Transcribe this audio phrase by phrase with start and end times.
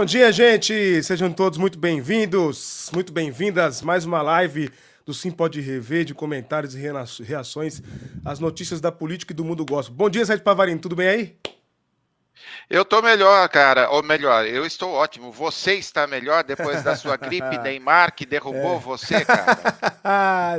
[0.00, 1.02] Bom dia, gente!
[1.02, 3.82] Sejam todos muito bem-vindos, muito bem-vindas.
[3.82, 4.70] Mais uma live
[5.04, 6.78] do Sim Pode Rever, de comentários e
[7.22, 7.82] reações
[8.24, 9.94] às notícias da política e do mundo gospel.
[9.94, 11.36] Bom dia, Sérgio Pavarini, tudo bem aí?
[12.68, 13.90] Eu tô melhor, cara.
[13.90, 15.32] Ou melhor, eu estou ótimo.
[15.32, 18.78] Você está melhor depois da sua gripe Neymar que derrubou é.
[18.78, 19.58] você, cara.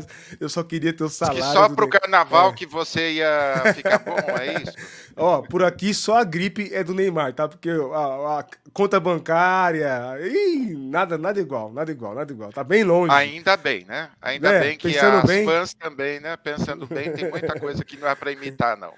[0.39, 1.41] eu só queria ter o salário.
[1.41, 2.53] Que só pro carnaval é.
[2.53, 4.73] que você ia ficar bom, é isso?
[5.15, 7.47] Ó, por aqui só a gripe é do Neymar, tá?
[7.47, 12.51] Porque a, a conta bancária, ih, nada, nada igual, nada igual, nada igual.
[12.51, 13.13] Tá bem longe.
[13.13, 14.09] Ainda bem, né?
[14.21, 15.45] Ainda é, bem que as bem...
[15.45, 16.35] fãs também, né?
[16.37, 18.93] Pensando bem, tem muita coisa que não é para imitar, não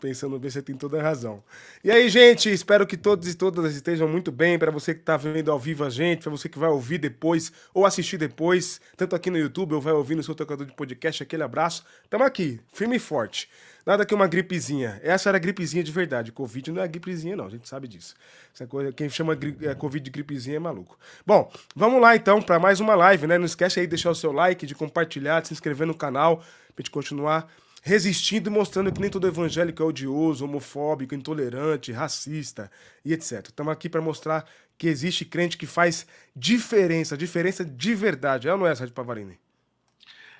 [0.00, 1.42] pensando bem, você tem toda a razão.
[1.82, 4.58] E aí, gente, espero que todos e todas estejam muito bem.
[4.58, 7.52] Para você que está vendo ao vivo a gente, para você que vai ouvir depois
[7.72, 11.22] ou assistir depois, tanto aqui no YouTube ou vai ouvir no seu tocador de podcast,
[11.22, 11.84] aquele abraço.
[12.04, 13.48] Estamos aqui, firme e forte.
[13.86, 15.00] Nada que uma gripezinha.
[15.00, 16.32] Essa era gripezinha de verdade.
[16.32, 17.46] Covid não é gripezinha, não.
[17.46, 18.16] A gente sabe disso.
[18.52, 20.98] Essa coisa, quem chama é, Covid de gripezinha é maluco.
[21.24, 23.38] Bom, vamos lá então para mais uma live, né?
[23.38, 26.38] Não esquece aí de deixar o seu like, de compartilhar, de se inscrever no canal,
[26.38, 27.48] pra gente continuar
[27.86, 32.68] resistindo e mostrando que nem todo evangélico é odioso, homofóbico, intolerante, racista
[33.04, 33.46] e etc.
[33.46, 34.44] Estamos aqui para mostrar
[34.76, 38.48] que existe crente que faz diferença, diferença de verdade.
[38.48, 39.38] É ou não é, Sérgio Pavarini?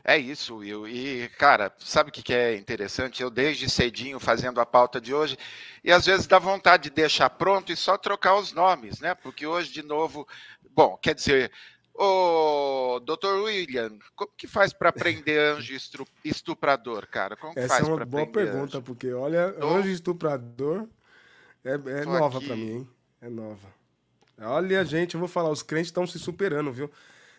[0.04, 0.88] É isso, Will.
[0.88, 3.22] E, cara, sabe o que é interessante?
[3.22, 5.38] Eu, desde cedinho, fazendo a pauta de hoje,
[5.84, 9.14] e às vezes dá vontade de deixar pronto e só trocar os nomes, né?
[9.14, 10.26] Porque hoje, de novo,
[10.68, 11.52] bom, quer dizer,
[11.98, 15.74] Ô, doutor William, como que faz para prender anjo
[16.22, 17.36] estuprador, cara?
[17.36, 18.82] Como Essa faz é uma boa pergunta, anjo?
[18.82, 19.66] porque olha, Tô...
[19.66, 20.86] anjo estuprador
[21.64, 22.88] é, é nova para mim, hein?
[23.20, 23.74] É nova.
[24.38, 26.90] Olha, gente, eu vou falar, os crentes estão se superando, viu?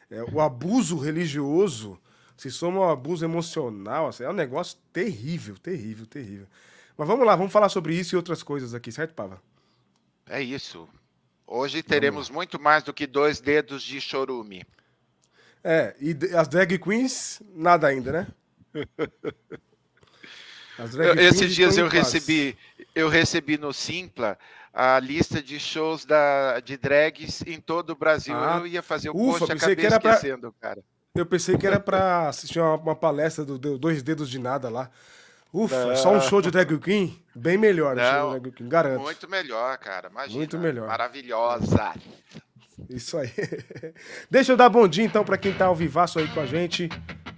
[0.10, 2.00] É, o abuso religioso,
[2.36, 6.48] se soma ao abuso emocional, assim, é um negócio terrível, terrível, terrível.
[6.98, 9.40] Mas vamos lá, vamos falar sobre isso e outras coisas aqui, certo, Pava?
[10.28, 10.90] É isso.
[11.48, 14.66] Hoje teremos muito mais do que dois dedos de chorume.
[15.64, 18.28] É, e as drag queens, nada ainda, né?
[21.18, 22.56] Esses dias eu recebi,
[22.94, 24.38] eu recebi no Simpla
[24.72, 28.36] a lista de shows da, de drags em todo o Brasil.
[28.36, 30.70] Ah, eu ia fazer o ufa, post, acabei que era esquecendo, pra...
[30.70, 30.84] cara.
[31.16, 34.70] Eu pensei que era para assistir uma, uma, palestra do, do Dois Dedos de Nada
[34.70, 34.92] lá.
[35.58, 35.96] Ufa, não.
[35.96, 37.20] só um show de drag queen?
[37.34, 39.02] Bem melhor, não, drag queen, garanto.
[39.02, 40.08] Muito melhor, cara.
[40.10, 40.38] Imagina.
[40.38, 40.88] Muito melhor.
[40.88, 41.94] Maravilhosa.
[42.88, 43.32] Isso aí.
[44.30, 46.88] Deixa eu dar bom dia então para quem tá ao vivaço aí com a gente.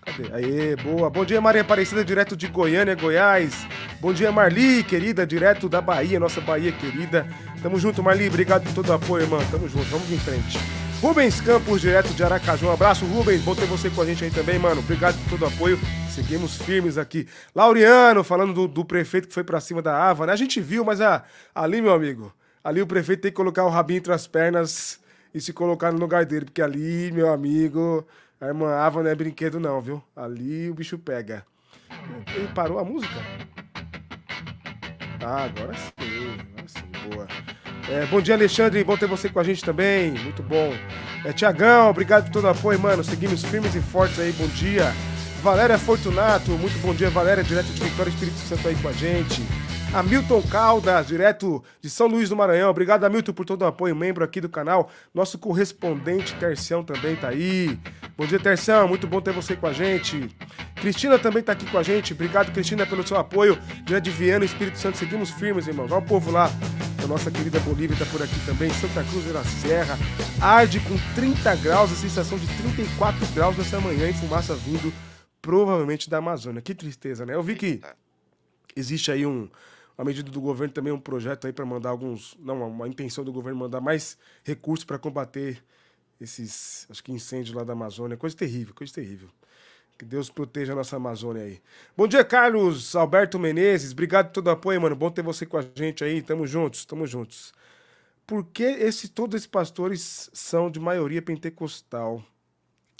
[0.01, 0.33] Cadê?
[0.33, 1.09] Aê, boa.
[1.09, 3.65] Bom dia, Maria Aparecida, direto de Goiânia, Goiás.
[4.01, 7.25] Bom dia, Marli, querida, direto da Bahia, nossa Bahia querida.
[7.63, 8.27] Tamo junto, Marli.
[8.27, 9.39] Obrigado por todo o apoio, irmã.
[9.49, 9.85] Tamo junto.
[9.85, 10.59] Vamos em frente.
[11.01, 12.67] Rubens Campos, direto de Aracaju.
[12.67, 13.41] Um abraço, Rubens.
[13.41, 14.81] Bom ter você com a gente aí também, mano.
[14.81, 15.79] Obrigado por todo o apoio.
[16.19, 17.25] Seguimos firmes aqui.
[17.55, 20.33] Laureano, falando do, do prefeito que foi para cima da Ava, né?
[20.33, 21.23] A gente viu, mas a,
[21.55, 24.99] ali, meu amigo, ali o prefeito tem que colocar o rabinho entre as pernas
[25.33, 28.05] e se colocar no lugar dele, porque ali, meu amigo,
[28.41, 30.03] a irmã Ava não é brinquedo, não, viu?
[30.13, 31.45] Ali o bicho pega.
[32.35, 33.15] Ele parou a música?
[35.23, 37.27] Ah, agora sim, agora sim, boa.
[37.89, 38.83] É, bom dia, Alexandre.
[38.83, 40.11] Bom ter você com a gente também.
[40.11, 40.73] Muito bom.
[41.23, 43.05] É, Tiagão, obrigado por todo o apoio, mano.
[43.05, 44.33] Seguimos firmes e fortes aí.
[44.33, 44.93] Bom dia.
[45.41, 49.41] Valéria Fortunato, muito bom dia, Valéria, direto de Vitória Espírito Santo aí com a gente.
[49.93, 52.69] Hamilton Caldas, direto de São Luís do Maranhão.
[52.69, 54.91] Obrigado, Hamilton, por todo o apoio, membro aqui do canal.
[55.13, 57.79] Nosso correspondente Tercião também tá aí.
[58.17, 60.29] Bom dia, Tercião, muito bom ter você com a gente.
[60.75, 62.11] Cristina também tá aqui com a gente.
[62.11, 63.57] Obrigado, Cristina, pelo seu apoio.
[63.85, 65.85] Direto de Viana, Espírito Santo, seguimos firmes, irmão.
[65.89, 66.51] Olha o povo lá.
[67.01, 68.69] A nossa querida Bolívia tá por aqui também.
[68.71, 69.97] Santa Cruz da Serra.
[70.41, 74.93] Arde com 30 graus, a sensação de 34 graus nessa manhã e fumaça vindo
[75.41, 76.61] provavelmente da Amazônia.
[76.61, 77.35] Que tristeza, né?
[77.35, 77.81] Eu vi que
[78.75, 79.49] existe aí um,
[79.97, 83.31] uma medida do governo também, um projeto aí para mandar alguns, não, uma intenção do
[83.31, 85.63] governo mandar mais recursos para combater
[86.19, 88.17] esses, acho que incêndios lá da Amazônia.
[88.17, 89.29] Coisa terrível, coisa terrível.
[89.97, 91.61] Que Deus proteja a nossa Amazônia aí.
[91.95, 93.91] Bom dia, Carlos Alberto Menezes.
[93.91, 94.95] Obrigado por todo o apoio, mano.
[94.95, 96.21] Bom ter você com a gente aí.
[96.21, 97.53] Tamo juntos, tamo juntos.
[98.25, 102.23] Por que esse, todos esses pastores são de maioria pentecostal?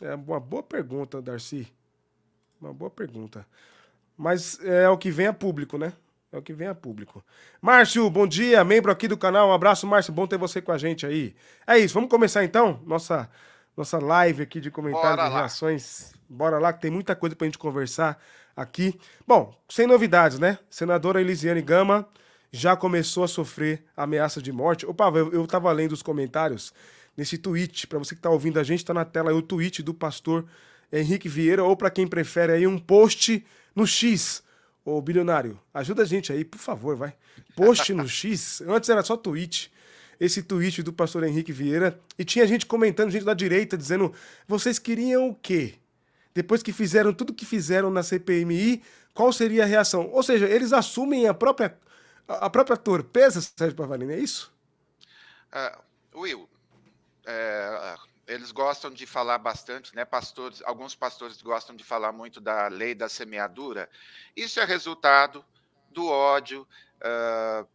[0.02, 1.72] É uma boa pergunta, Darcy.
[2.62, 3.46] Uma boa pergunta.
[4.18, 5.94] Mas é o que vem a público, né?
[6.32, 7.24] É o que vem a público.
[7.62, 9.50] Márcio, bom dia, membro aqui do canal.
[9.50, 10.14] Um abraço, Márcio.
[10.14, 11.34] Bom ter você com a gente aí.
[11.66, 12.80] É isso, vamos começar então?
[12.86, 13.30] Nossa,
[13.76, 16.14] nossa live aqui de comentários e reações.
[16.28, 18.22] Bora lá, que tem muita coisa pra gente conversar
[18.56, 19.00] aqui.
[19.26, 20.60] Bom, sem novidades, né?
[20.70, 22.08] Senadora Elisiane Gama
[22.52, 24.86] já começou a sofrer ameaça de morte.
[24.86, 26.74] Opa, eu, eu tava lendo os comentários
[27.16, 27.88] nesse tweet.
[27.88, 30.46] Para você que tá ouvindo a gente, tá na tela aí o tweet do pastor
[30.92, 33.46] Henrique Vieira, ou para quem prefere aí, um post
[33.76, 34.44] no X.
[34.84, 37.14] Ô, bilionário, ajuda a gente aí, por favor, vai.
[37.56, 38.62] Post no X.
[38.62, 39.72] Antes era só tweet.
[40.20, 44.14] esse tweet do pastor Henrique Vieira e tinha gente comentando, gente da direita, dizendo:
[44.48, 45.76] vocês queriam o quê?
[46.34, 48.82] Depois que fizeram tudo que fizeram na CPMI,
[49.14, 50.10] qual seria a reação?
[50.12, 51.78] Ou seja, eles assumem a própria,
[52.28, 54.52] a própria torpeza, Sérgio Pavarini, é isso?
[55.52, 56.48] Uh, Will,
[57.26, 57.96] é,
[58.30, 60.06] eles gostam de falar bastante, né?
[60.06, 63.90] Pastores, alguns pastores gostam de falar muito da lei da semeadura.
[64.36, 65.44] Isso é resultado
[65.90, 66.68] do ódio,
[67.02, 67.68] uh,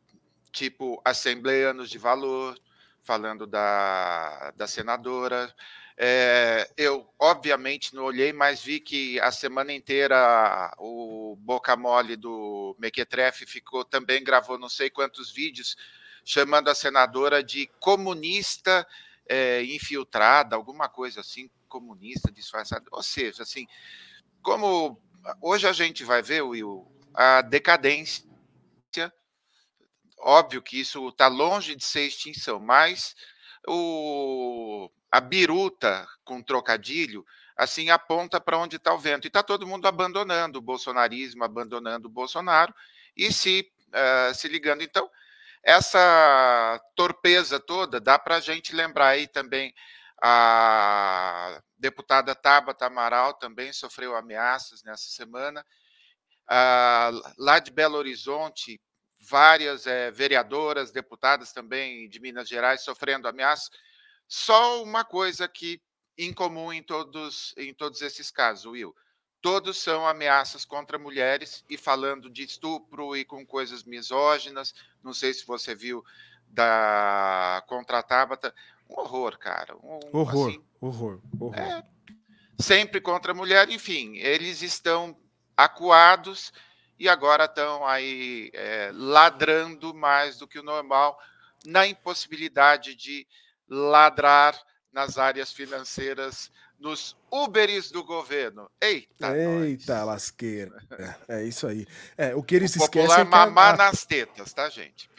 [0.53, 2.57] tipo assembleanos de valor,
[3.03, 5.53] falando da, da senadora.
[5.97, 12.77] É, eu, obviamente, não olhei, mas vi que a semana inteira o Boca Mole do
[12.79, 15.77] Mequetrefe ficou também gravou não sei quantos vídeos
[16.25, 18.87] chamando a senadora de comunista
[19.29, 22.85] é, infiltrada, alguma coisa assim, comunista, disfarçada.
[22.91, 23.67] Ou seja, assim,
[24.43, 25.01] como
[25.41, 28.25] hoje a gente vai ver, Will, a decadência.
[30.19, 33.15] Óbvio que isso está longe de ser extinção, mas
[33.67, 37.25] o, a biruta com trocadilho
[37.57, 39.27] assim aponta para onde está o vento.
[39.27, 42.75] E está todo mundo abandonando o bolsonarismo, abandonando o Bolsonaro
[43.17, 44.83] e se, uh, se ligando.
[44.83, 45.09] Então,
[45.65, 49.75] essa torpeza toda dá para a gente lembrar aí também
[50.23, 55.65] a deputada Tabata Amaral também sofreu ameaças nessa semana.
[57.39, 58.81] Lá de Belo Horizonte,
[59.19, 63.71] várias é, vereadoras, deputadas também de Minas Gerais sofrendo ameaças.
[64.29, 65.81] Só uma coisa que
[66.17, 68.95] em comum em todos, em todos esses casos, Will
[69.45, 74.75] todos são ameaças contra mulheres e falando de estupro e com coisas misóginas.
[75.03, 76.03] Não sei se você viu
[76.49, 78.55] da contra a Tabata.
[78.89, 79.77] Um horror, cara.
[79.77, 81.59] Um, horror, assim, horror, horror.
[81.59, 81.85] É,
[82.59, 83.69] sempre contra a mulher.
[83.69, 85.15] Enfim, eles estão
[85.55, 86.51] acuados
[86.99, 91.21] e agora estão aí é, ladrando mais do que o normal
[91.67, 93.27] na impossibilidade de
[93.69, 94.59] ladrar
[94.91, 96.51] nas áreas financeiras
[96.85, 98.71] nos Uberes do governo.
[98.81, 100.07] Eita, Eita nós.
[100.07, 100.85] lasqueira.
[101.27, 101.87] É, é, isso aí.
[102.17, 103.09] É, o que eles o esquecem.
[103.09, 105.11] Popular é mamar nas tetas, tá, gente?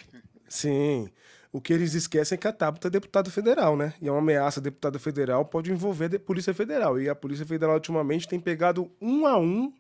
[0.48, 1.10] Sim.
[1.52, 3.94] O que eles esquecem é que a Tabata é deputado federal, né?
[4.02, 7.00] E é uma ameaça deputado federal pode envolver a Polícia Federal.
[7.00, 9.74] E a Polícia Federal ultimamente tem pegado um a um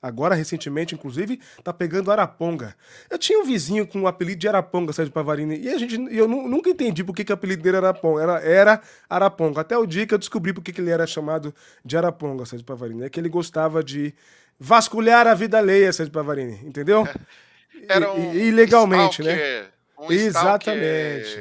[0.00, 2.74] Agora, recentemente, inclusive, tá pegando Araponga.
[3.10, 6.28] Eu tinha um vizinho com o apelido de Araponga, Sérgio Pavarini, e a gente, eu
[6.28, 8.22] nunca entendi por que, que o apelido dele era Araponga.
[8.22, 9.60] Era, era Araponga.
[9.60, 11.52] Até o dia que eu descobri por que, que ele era chamado
[11.84, 13.04] de Araponga, Sérgio Pavarini.
[13.04, 14.14] É que ele gostava de
[14.58, 17.06] vasculhar a vida alheia, Sérgio Pavarini, entendeu?
[17.88, 19.32] Era um ilegalmente, né?
[19.32, 19.68] stalker, né?
[19.98, 21.40] Um Exatamente.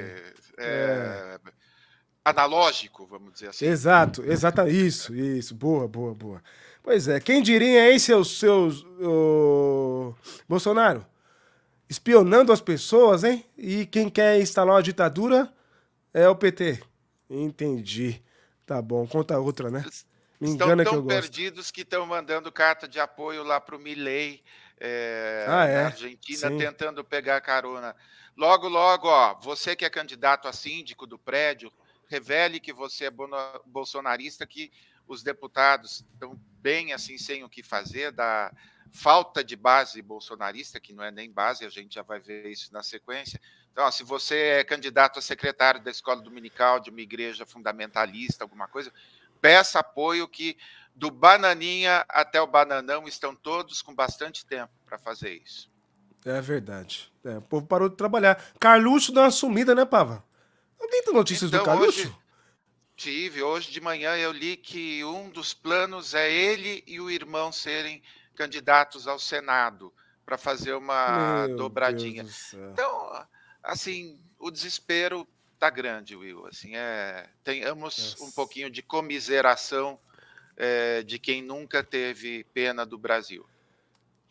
[0.57, 1.37] é...
[1.39, 1.39] é.
[2.23, 3.65] Analógico, vamos dizer assim.
[3.65, 4.67] Exato, exato.
[4.67, 5.55] Isso, isso.
[5.55, 6.41] Boa, boa, boa.
[6.87, 10.15] Pois é, quem diria, hein, seus, seus uh,
[10.47, 11.05] Bolsonaro?
[11.89, 13.45] Espionando as pessoas, hein?
[13.57, 15.53] E quem quer instalar uma ditadura
[16.13, 16.81] é o PT.
[17.29, 18.23] Entendi.
[18.65, 19.83] Tá bom, conta outra, né?
[20.39, 21.73] Me engana estão tão que eu perdidos gosto.
[21.73, 24.41] que estão mandando carta de apoio lá para o Milley,
[24.79, 25.75] é, ah, é?
[25.81, 26.57] na Argentina, Sim.
[26.57, 27.93] tentando pegar carona.
[28.37, 31.69] Logo, logo, ó, você que é candidato a síndico do prédio,
[32.07, 33.11] revele que você é
[33.65, 34.71] bolsonarista, que
[35.05, 38.51] os deputados estão bem assim sem o que fazer da
[38.91, 42.73] falta de base bolsonarista, que não é nem base, a gente já vai ver isso
[42.73, 43.39] na sequência.
[43.71, 48.43] Então, ó, se você é candidato a secretário da escola dominical de uma igreja fundamentalista,
[48.43, 48.91] alguma coisa,
[49.39, 50.57] peça apoio que
[50.93, 55.71] do bananinha até o bananão estão todos com bastante tempo para fazer isso.
[56.25, 57.09] É verdade.
[57.23, 58.43] É, o povo parou de trabalhar.
[58.59, 60.21] Carluxo deu uma sumida, né, Pava?
[60.77, 62.01] Alguém tem notícias então, do Carluxo?
[62.01, 62.15] Hoje,
[62.97, 63.43] Tive.
[63.43, 68.01] Hoje de manhã eu li que um dos planos é ele e o irmão serem
[68.35, 69.93] candidatos ao Senado
[70.25, 72.25] para fazer uma Meu dobradinha.
[72.73, 73.25] Então,
[73.63, 75.27] assim, o desespero
[75.59, 76.47] tá grande, Will.
[76.47, 79.99] Assim, é, tenhamos um pouquinho de comiseração
[80.57, 83.45] é, de quem nunca teve pena do Brasil.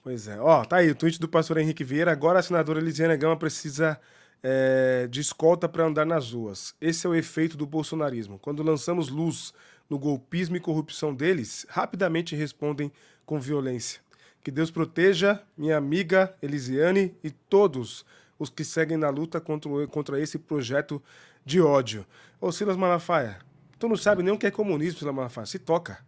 [0.03, 0.41] Pois é.
[0.41, 2.11] Ó, tá aí o tweet do pastor Henrique Vieira.
[2.11, 4.01] Agora a senadora Elisiane Gama precisa
[4.49, 6.73] é, de escolta para andar nas ruas.
[6.81, 8.39] Esse é o efeito do bolsonarismo.
[8.39, 9.53] Quando lançamos luz
[9.91, 12.93] no golpismo e corrupção deles, rapidamente respondem
[13.25, 14.01] com violência.
[14.45, 18.07] Que Deus proteja minha amiga Elisiane e todos
[18.39, 21.03] os que seguem na luta contra, contra esse projeto
[21.45, 22.07] de ódio.
[22.41, 23.41] Ô Silas Malafaia,
[23.81, 25.47] tu não sabe nem o que é comunismo, Silas Malafaia.
[25.47, 26.06] Se toca.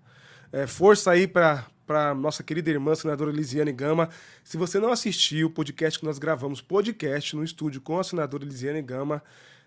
[0.53, 4.11] É, força aí para para nossa querida irmã, senadora Elisiane Gama.
[4.45, 8.45] Se você não assistiu o podcast que nós gravamos, podcast no estúdio com a senadora
[8.45, 9.23] Elisiane Gama,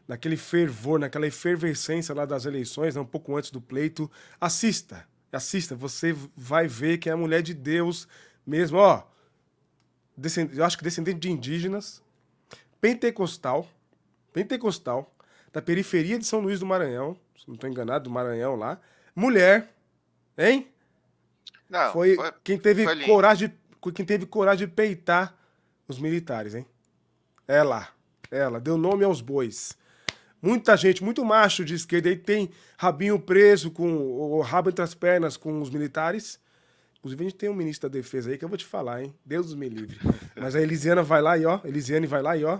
[0.07, 4.09] naquele fervor, naquela efervescência lá das eleições, né, um pouco antes do pleito,
[4.39, 5.75] assista, assista.
[5.75, 8.07] Você vai ver que é a mulher de Deus
[8.45, 9.03] mesmo, ó.
[10.55, 12.03] eu acho que descendente de indígenas,
[12.79, 13.67] pentecostal,
[14.31, 15.11] pentecostal,
[15.51, 18.79] da periferia de São Luís do Maranhão, se não estou enganado, do Maranhão lá.
[19.15, 19.73] Mulher,
[20.37, 20.70] hein?
[21.71, 25.33] Não, foi, foi quem teve foi coragem de, quem teve coragem de peitar
[25.87, 26.65] os militares, hein?
[27.47, 27.87] Ela,
[28.29, 29.77] ela deu nome aos bois.
[30.41, 34.93] Muita gente, muito macho de esquerda aí tem rabinho preso com o rabo entre as
[34.93, 36.39] pernas com os militares.
[36.99, 39.15] Inclusive a gente tem um ministro da defesa aí que eu vou te falar, hein?
[39.25, 39.97] Deus me livre.
[40.35, 42.59] Mas a Elisiana vai lá e ó, Elisiane vai lá e ó,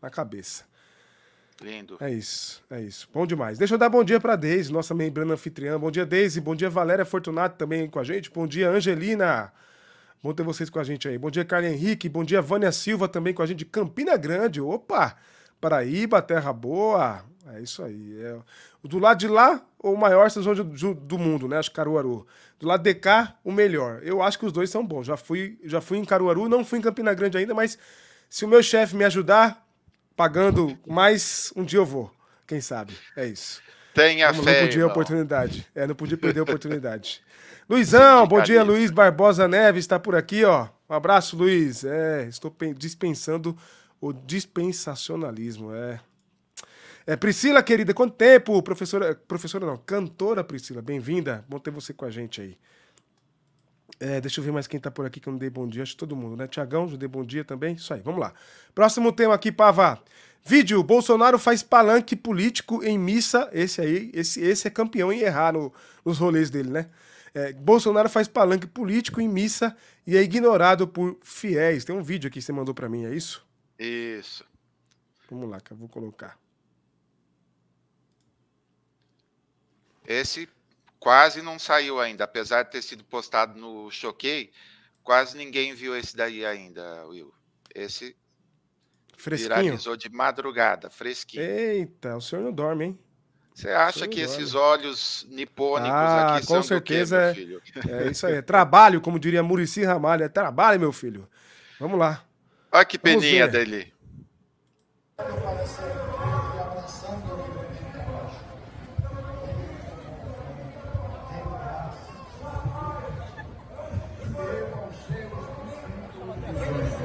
[0.00, 0.64] na cabeça.
[1.62, 1.96] Lindo.
[2.00, 3.08] É isso, é isso.
[3.12, 3.56] Bom demais.
[3.56, 5.78] Deixa eu dar bom dia para Deise, nossa membrana anfitriã.
[5.78, 6.40] Bom dia, Deise.
[6.40, 8.30] Bom dia, Valéria Fortunato também com a gente.
[8.30, 9.52] Bom dia, Angelina.
[10.22, 11.18] Bom ter vocês com a gente aí.
[11.18, 12.08] Bom dia, Carlos Henrique.
[12.08, 14.60] Bom dia, Vânia Silva também com a gente de Campina Grande.
[14.60, 15.16] Opa!
[15.60, 17.24] Paraíba, Terra Boa.
[17.54, 18.20] É isso aí.
[18.20, 18.36] É...
[18.82, 21.58] Do lado de lá, o maior São do mundo, né?
[21.58, 22.26] Acho que Caruaru.
[22.58, 24.00] Do lado de cá, o melhor.
[24.02, 25.06] Eu acho que os dois são bons.
[25.06, 27.78] Já fui, já fui em Caruaru, não fui em Campina Grande ainda, mas
[28.28, 29.61] se o meu chefe me ajudar,
[30.16, 32.10] pagando mais, um dia eu vou.
[32.46, 32.94] Quem sabe?
[33.16, 33.62] É isso.
[33.94, 34.60] Tenha Vamos, fé.
[34.60, 35.66] Não podia a oportunidade.
[35.74, 37.22] É, não podia perder a oportunidade.
[37.68, 40.68] Luizão, bom dia, Luiz Barbosa Neves está por aqui, ó.
[40.88, 41.84] Um abraço, Luiz.
[41.84, 43.56] É, estou dispensando
[44.00, 46.00] o dispensacionalismo, é.
[47.06, 48.62] É, Priscila, querida, quanto tempo?
[48.62, 51.44] Professora, professora não, cantora Priscila, bem-vinda.
[51.48, 52.56] Bom ter você com a gente aí.
[54.04, 55.84] É, deixa eu ver mais quem tá por aqui que eu não dei bom dia.
[55.84, 56.48] Acho que todo mundo, né?
[56.48, 57.76] Tiagão, já dei bom dia também.
[57.76, 58.34] Isso aí, vamos lá.
[58.74, 60.02] Próximo tema aqui, Pava.
[60.44, 63.48] Vídeo: Bolsonaro faz palanque político em missa.
[63.52, 65.72] Esse aí, esse, esse é campeão em errar no,
[66.04, 66.90] nos rolês dele, né?
[67.32, 71.84] É, Bolsonaro faz palanque político em missa e é ignorado por fiéis.
[71.84, 73.46] Tem um vídeo aqui que você mandou para mim, é isso?
[73.78, 74.44] Isso.
[75.30, 76.36] Vamos lá, que eu vou colocar.
[80.04, 80.48] Esse
[81.02, 84.52] quase não saiu ainda, apesar de ter sido postado no Choquei,
[85.02, 87.34] quase ninguém viu esse daí ainda, Will.
[87.74, 88.16] Esse
[89.16, 89.48] fresquinho.
[89.48, 91.42] viralizou de madrugada, fresquinho.
[91.42, 92.98] Eita, o senhor não dorme, hein?
[93.52, 94.32] Você acha que dorme.
[94.32, 97.58] esses olhos nipônicos ah, aqui com são certeza quê,
[97.90, 98.34] é, é isso aí.
[98.34, 101.28] É trabalho, como diria Murici Ramalho, é trabalho, meu filho.
[101.80, 102.24] Vamos lá.
[102.70, 103.92] Olha que peninha dele.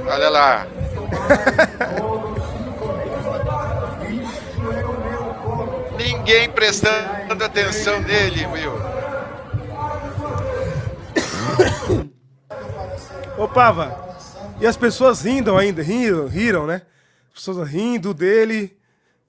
[0.09, 0.67] Olha lá.
[5.97, 8.71] Ninguém prestando atenção nele, Will.
[13.37, 14.07] Ô, Pava,
[14.59, 16.81] e as pessoas rindo ainda, riram, riram, né?
[17.29, 18.77] As pessoas rindo dele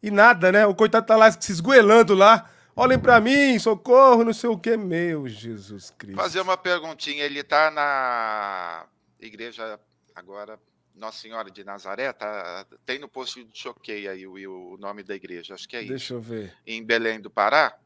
[0.02, 0.66] e nada, né?
[0.66, 2.48] O coitado tá lá se esgoelando lá.
[2.74, 4.76] Olhem para mim, socorro, não sei o que.
[4.76, 6.16] Meu Jesus Cristo.
[6.16, 7.24] Fazer uma perguntinha.
[7.24, 8.84] Ele tá na
[9.20, 9.78] igreja
[10.18, 10.58] agora,
[10.94, 12.12] Nossa Senhora de Nazaré?
[12.12, 15.54] Tá, tem no post de choquei aí o, o nome da igreja.
[15.54, 16.14] Acho que é Deixa isso.
[16.14, 16.56] Deixa eu ver.
[16.66, 17.78] Em Belém do Pará?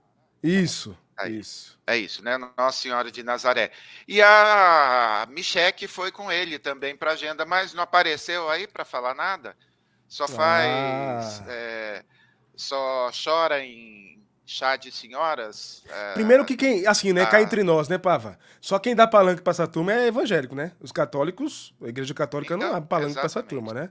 [0.43, 0.97] Isso.
[1.19, 1.79] É isso.
[1.87, 2.37] É isso, né?
[2.37, 3.71] Nossa Senhora de Nazaré.
[4.09, 8.85] E a Micheque foi com ele também para a agenda, mas não apareceu aí para
[8.85, 9.57] falar nada.
[10.09, 11.41] Só faz.
[11.41, 11.45] Ah.
[11.49, 12.05] É,
[12.57, 14.22] só chora em
[14.53, 15.83] chá de senhoras.
[15.89, 17.27] É, Primeiro que quem, assim, né, a...
[17.27, 18.39] cá entre nós, né, Pava?
[18.61, 20.73] Só quem dá palanque para essa turma é evangélico, né?
[20.81, 23.91] Os católicos, a igreja católica então, não dá palanque para essa turma, né?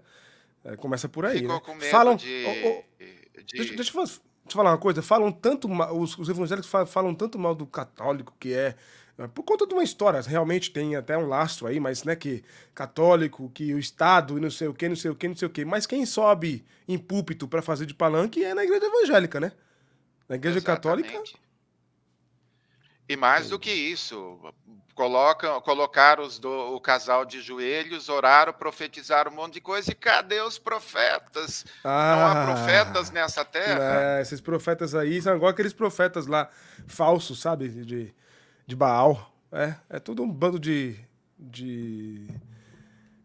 [0.63, 1.39] É, começa por aí.
[1.39, 1.62] Ficou né?
[1.65, 3.03] com medo Falam, de, oh, oh,
[3.44, 3.58] de...
[3.58, 4.06] Deixa, deixa eu
[4.41, 8.34] Deixa eu falar uma coisa, falam tanto os, os evangélicos falam, tanto mal do católico
[8.39, 8.75] que é
[9.18, 12.44] né, por conta de uma história, realmente tem até um lastro aí, mas né que
[12.74, 15.48] católico, que o Estado e não sei o que, não sei o que, não sei
[15.48, 19.39] o que, mas quem sobe em púlpito para fazer de palanque é na igreja evangélica,
[19.39, 19.51] né?
[20.31, 21.03] Na igreja Exatamente.
[21.03, 21.41] católica
[23.09, 24.39] e mais do que isso,
[24.95, 29.91] colocam, colocaram os do, o casal de joelhos, oraram, profetizaram um monte de coisa.
[29.91, 31.65] E cadê os profetas?
[31.83, 32.45] Ah, Não há ah.
[32.45, 34.19] profetas nessa terra?
[34.19, 36.50] É, esses profetas aí são igual aqueles profetas lá
[36.88, 37.67] falsos, sabe?
[37.67, 38.15] De,
[38.65, 39.33] de Baal.
[39.51, 40.97] É, é tudo um bando de,
[41.38, 42.25] de.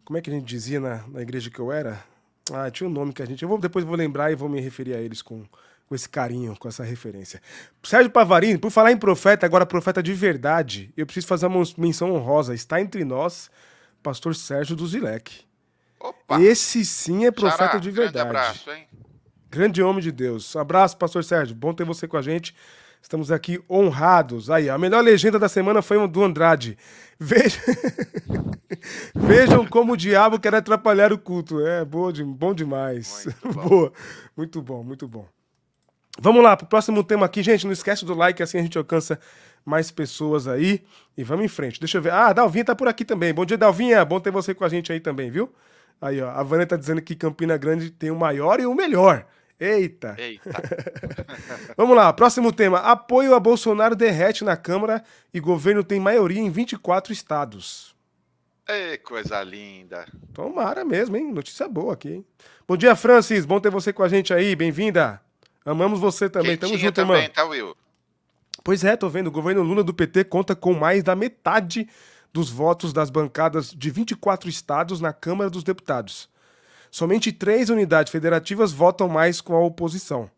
[0.03, 2.03] Como é que a gente dizia na, na igreja que eu era?
[2.51, 3.41] Ah, tinha um nome que a gente.
[3.41, 5.45] Eu vou, depois vou lembrar e vou me referir a eles com,
[5.87, 7.41] com esse carinho, com essa referência.
[7.83, 12.13] Sérgio Pavarini, por falar em profeta, agora profeta de verdade, eu preciso fazer uma menção
[12.13, 12.53] honrosa.
[12.53, 13.49] Está entre nós,
[14.03, 15.45] pastor Sérgio do Zilek.
[15.99, 16.41] Opa.
[16.41, 18.13] Esse sim é profeta de verdade.
[18.13, 18.87] Grande abraço, hein?
[19.49, 20.55] Grande homem de Deus.
[20.55, 21.55] Abraço, pastor Sérgio.
[21.55, 22.53] Bom ter você com a gente.
[23.01, 24.49] Estamos aqui honrados.
[24.49, 26.77] Aí, a melhor legenda da semana foi do Andrade.
[27.17, 27.59] Veja...
[29.15, 31.65] Vejam como o diabo quer atrapalhar o culto.
[31.65, 33.25] É, boa, bom demais.
[33.25, 33.67] Muito bom.
[33.69, 33.93] Boa.
[34.35, 35.25] Muito bom, muito bom.
[36.19, 37.65] Vamos lá, para o próximo tema aqui, gente.
[37.65, 39.19] Não esquece do like, assim a gente alcança
[39.63, 40.83] mais pessoas aí.
[41.17, 41.79] E vamos em frente.
[41.79, 42.11] Deixa eu ver.
[42.11, 43.33] Ah, a Dalvinha tá por aqui também.
[43.33, 44.03] Bom dia, Dalvinha.
[44.03, 45.53] Bom ter você com a gente aí também, viu?
[46.01, 46.29] Aí, ó.
[46.29, 49.25] A Vânia tá dizendo que Campina Grande tem o maior e o melhor.
[49.59, 50.15] Eita.
[50.17, 50.51] Eita.
[51.75, 52.79] Vamos lá, próximo tema.
[52.79, 57.95] Apoio a Bolsonaro derrete na Câmara e governo tem maioria em 24 estados.
[58.67, 60.05] Ei, coisa linda.
[60.33, 61.31] Tomara mesmo, hein?
[61.31, 62.25] Notícia boa aqui, hein?
[62.67, 63.45] Bom dia, Francis.
[63.45, 64.55] Bom ter você com a gente aí.
[64.55, 65.26] Bem-vinda.
[65.67, 66.51] Amamos você também.
[66.51, 67.33] Quentinha Tamo junto, também, irmão.
[67.33, 67.75] tá, Will?
[68.63, 69.27] Pois é, tô vendo.
[69.27, 71.89] O governo Lula do PT conta com mais da metade
[72.31, 76.29] dos votos das bancadas de 24 estados na Câmara dos Deputados.
[76.89, 80.31] Somente três unidades federativas votam mais com a oposição.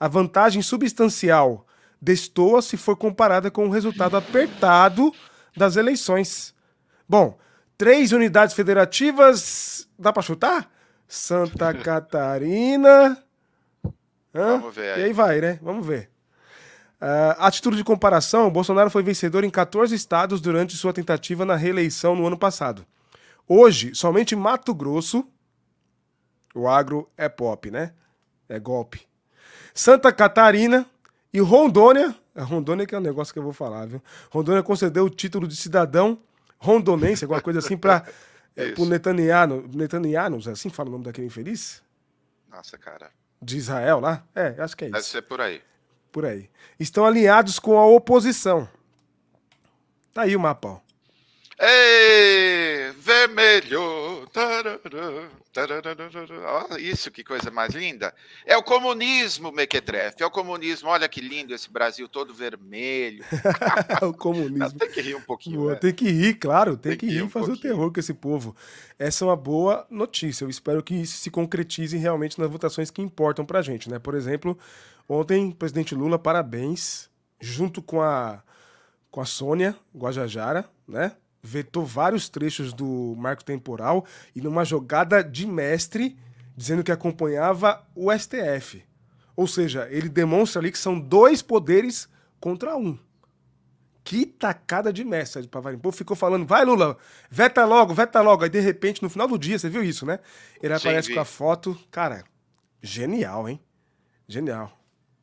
[0.00, 1.64] A vantagem substancial
[2.02, 5.12] destoa se for comparada com o resultado apertado
[5.56, 6.52] das eleições.
[7.08, 7.38] Bom,
[7.78, 9.88] três unidades federativas.
[9.96, 10.68] Dá para chutar?
[11.06, 13.25] Santa Catarina.
[14.36, 14.58] Hã?
[14.58, 15.00] Vamos ver aí.
[15.00, 15.58] E aí vai, né?
[15.62, 16.10] Vamos ver.
[17.00, 21.54] Uh, a título de comparação, Bolsonaro foi vencedor em 14 estados durante sua tentativa na
[21.54, 22.86] reeleição no ano passado.
[23.46, 25.26] Hoje, somente Mato Grosso,
[26.54, 27.92] o agro é pop, né?
[28.48, 29.06] É golpe.
[29.74, 30.86] Santa Catarina
[31.32, 34.02] e Rondônia, a Rondônia que é um negócio que eu vou falar, viu?
[34.30, 36.18] Rondônia concedeu o título de cidadão
[36.58, 38.06] rondonense, alguma coisa assim, para
[38.56, 41.82] é, o Netanyahu, Netanyahu, assim fala o nome daquele infeliz?
[42.50, 43.10] Nossa, cara.
[43.40, 44.24] De Israel lá?
[44.34, 44.94] É, acho que é isso.
[44.94, 45.62] Deve ser por aí
[46.16, 46.48] por aí.
[46.80, 48.66] Estão alinhados com a oposição.
[50.14, 50.85] Tá aí o mapa, ó.
[51.58, 54.28] Ei, vermelho.
[56.70, 58.14] Oh, isso, que coisa mais linda.
[58.44, 60.22] É o comunismo, Mequetrefe.
[60.22, 60.90] É o comunismo.
[60.90, 63.24] Olha que lindo esse Brasil todo vermelho.
[64.02, 64.78] o comunismo.
[64.78, 65.60] Tem que rir um pouquinho.
[65.60, 65.78] Boa, né?
[65.78, 66.76] Tem que rir, claro.
[66.76, 67.56] Tem, tem que rir e fazer pouquinho.
[67.56, 68.54] o terror com esse povo.
[68.98, 70.44] Essa é uma boa notícia.
[70.44, 73.98] Eu espero que isso se concretize realmente nas votações que importam pra gente, né?
[73.98, 74.58] Por exemplo,
[75.08, 77.08] ontem, presidente Lula, parabéns,
[77.40, 78.42] junto com a,
[79.10, 81.12] com a Sônia Guajajara, né?
[81.46, 84.04] Vetou vários trechos do marco temporal
[84.34, 86.18] e numa jogada de mestre
[86.56, 88.82] dizendo que acompanhava o STF.
[89.36, 92.08] Ou seja, ele demonstra ali que são dois poderes
[92.40, 92.98] contra um.
[94.02, 95.76] Que tacada de mestre de Pavarim.
[95.76, 96.96] O povo ficou falando, vai Lula,
[97.30, 98.44] veta logo, veta logo.
[98.44, 100.20] Aí de repente, no final do dia, você viu isso, né?
[100.62, 101.78] Ele aparece Sim, com a foto.
[101.90, 102.24] Cara,
[102.80, 103.60] genial, hein?
[104.26, 104.72] Genial.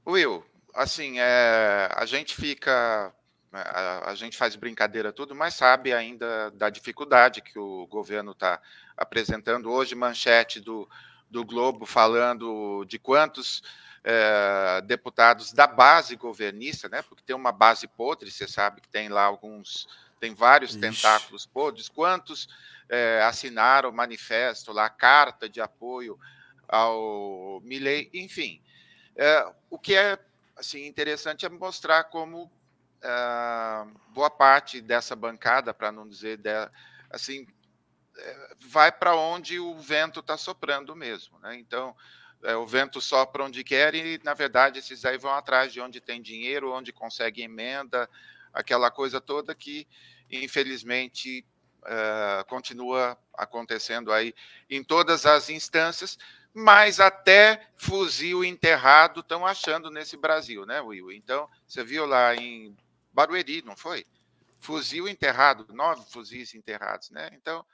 [0.06, 0.44] Will,
[0.76, 3.14] assim, é, a gente fica
[3.54, 8.60] a, a, gente faz brincadeira tudo, mas sabe ainda da dificuldade que o governo está
[8.98, 9.72] apresentando.
[9.72, 10.90] Hoje, manchete do,
[11.30, 13.62] do Globo falando de quantos
[14.04, 17.04] é, deputados da base governista, né?
[17.04, 19.88] Porque tem uma base podre, você sabe que tem lá alguns,
[20.20, 20.80] tem vários Ixi.
[20.80, 21.88] tentáculos podres.
[21.88, 22.48] Quantos
[22.90, 26.20] é, assinaram o manifesto lá, carta de apoio
[26.68, 28.60] ao Milley, enfim.
[29.16, 30.18] É, o que é
[30.56, 32.52] assim interessante é mostrar como
[34.10, 36.50] boa parte dessa bancada, para não dizer de,
[37.10, 37.46] assim,
[38.18, 41.40] é, vai para onde o vento está soprando mesmo.
[41.40, 41.58] Né?
[41.58, 41.96] Então,
[42.44, 46.00] é, o vento sopra onde quer e, na verdade, esses aí vão atrás de onde
[46.00, 48.10] tem dinheiro, onde consegue emenda,
[48.54, 49.88] aquela coisa toda que,
[50.30, 51.46] infelizmente,
[51.84, 54.34] uh, continua acontecendo aí
[54.70, 56.18] em todas as instâncias,
[56.54, 61.12] mas até fuzil enterrado estão achando nesse Brasil, né, Will?
[61.12, 62.76] Então, você viu lá em
[63.14, 64.06] Barueri, não foi?
[64.60, 67.30] Fuzil enterrado, nove fuzis enterrados, né?
[67.34, 67.66] Então,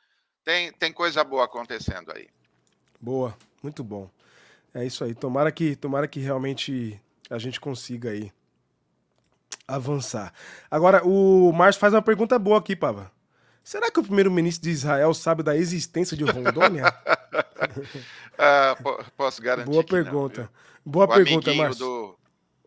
[0.43, 2.27] tem, tem coisa boa acontecendo aí.
[2.99, 4.09] Boa, muito bom.
[4.73, 5.15] É isso aí.
[5.15, 6.99] Tomara que, tomara que realmente
[7.29, 8.31] a gente consiga aí
[9.67, 10.33] avançar.
[10.69, 13.11] Agora, o Márcio faz uma pergunta boa aqui, Pava.
[13.63, 16.85] Será que o primeiro-ministro de Israel sabe da existência de Rondônia?
[18.37, 18.75] ah,
[19.15, 19.69] posso garantir.
[19.69, 20.41] Boa pergunta.
[20.41, 21.85] Não, Boa o pergunta, Márcio.
[21.85, 22.18] Do,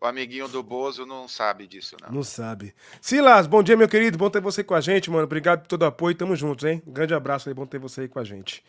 [0.03, 2.11] o amiguinho do Bozo não sabe disso, não.
[2.11, 2.75] Não sabe.
[2.99, 4.17] Silas, bom dia, meu querido.
[4.17, 5.23] Bom ter você com a gente, mano.
[5.23, 6.13] Obrigado por todo o apoio.
[6.13, 6.83] Tamo juntos, hein?
[6.85, 8.61] grande abraço aí, bom ter você aí com a gente.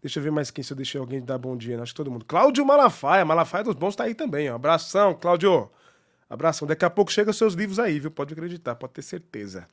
[0.00, 1.76] Deixa eu ver mais quem, se eu deixei alguém dar bom dia.
[1.76, 1.82] Né?
[1.82, 2.24] Acho que todo mundo.
[2.24, 3.22] Cláudio Malafaia.
[3.22, 4.54] Malafaia dos Bons tá aí também, ó.
[4.54, 5.70] Abração, Cláudio.
[6.30, 6.66] Abração.
[6.66, 8.10] Daqui a pouco chega seus livros aí, viu?
[8.10, 9.68] Pode acreditar, pode ter certeza.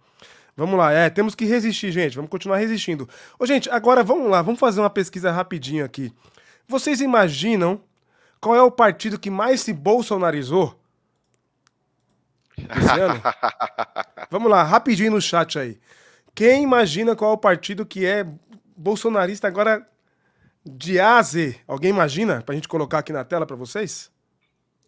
[0.57, 2.17] Vamos lá, é, temos que resistir, gente.
[2.17, 3.07] Vamos continuar resistindo.
[3.39, 6.13] Ô, gente, agora vamos lá, vamos fazer uma pesquisa rapidinho aqui.
[6.67, 7.79] Vocês imaginam
[8.41, 10.77] qual é o partido que mais se bolsonarizou?
[12.57, 13.21] Esse ano?
[14.29, 15.79] Vamos lá, rapidinho no chat aí.
[16.33, 18.25] Quem imagina qual é o partido que é
[18.75, 19.87] bolsonarista agora
[20.65, 21.59] de A a Z?
[21.67, 22.41] Alguém imagina?
[22.41, 24.11] Pra gente colocar aqui na tela para vocês?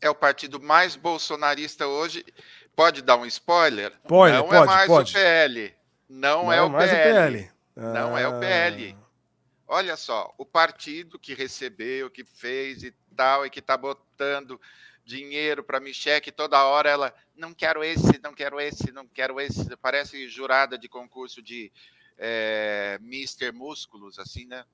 [0.02, 2.26] É o partido mais bolsonarista hoje.
[2.76, 3.94] Pode dar um spoiler?
[4.08, 5.12] Pode, Não pode, é mais pode.
[5.12, 5.74] o PL.
[6.10, 7.02] Não, Não é, o mais PL.
[7.02, 7.52] o PL.
[7.76, 8.20] Não ah.
[8.20, 8.98] é o PL.
[9.68, 14.60] Olha só, o partido que recebeu, que fez e tal, e que está botando
[15.08, 19.40] dinheiro para Michelle, que toda hora ela não quero esse, não quero esse, não quero
[19.40, 19.76] esse.
[19.78, 21.72] Parece jurada de concurso de
[22.18, 24.66] é, Mister Músculos, assim, né?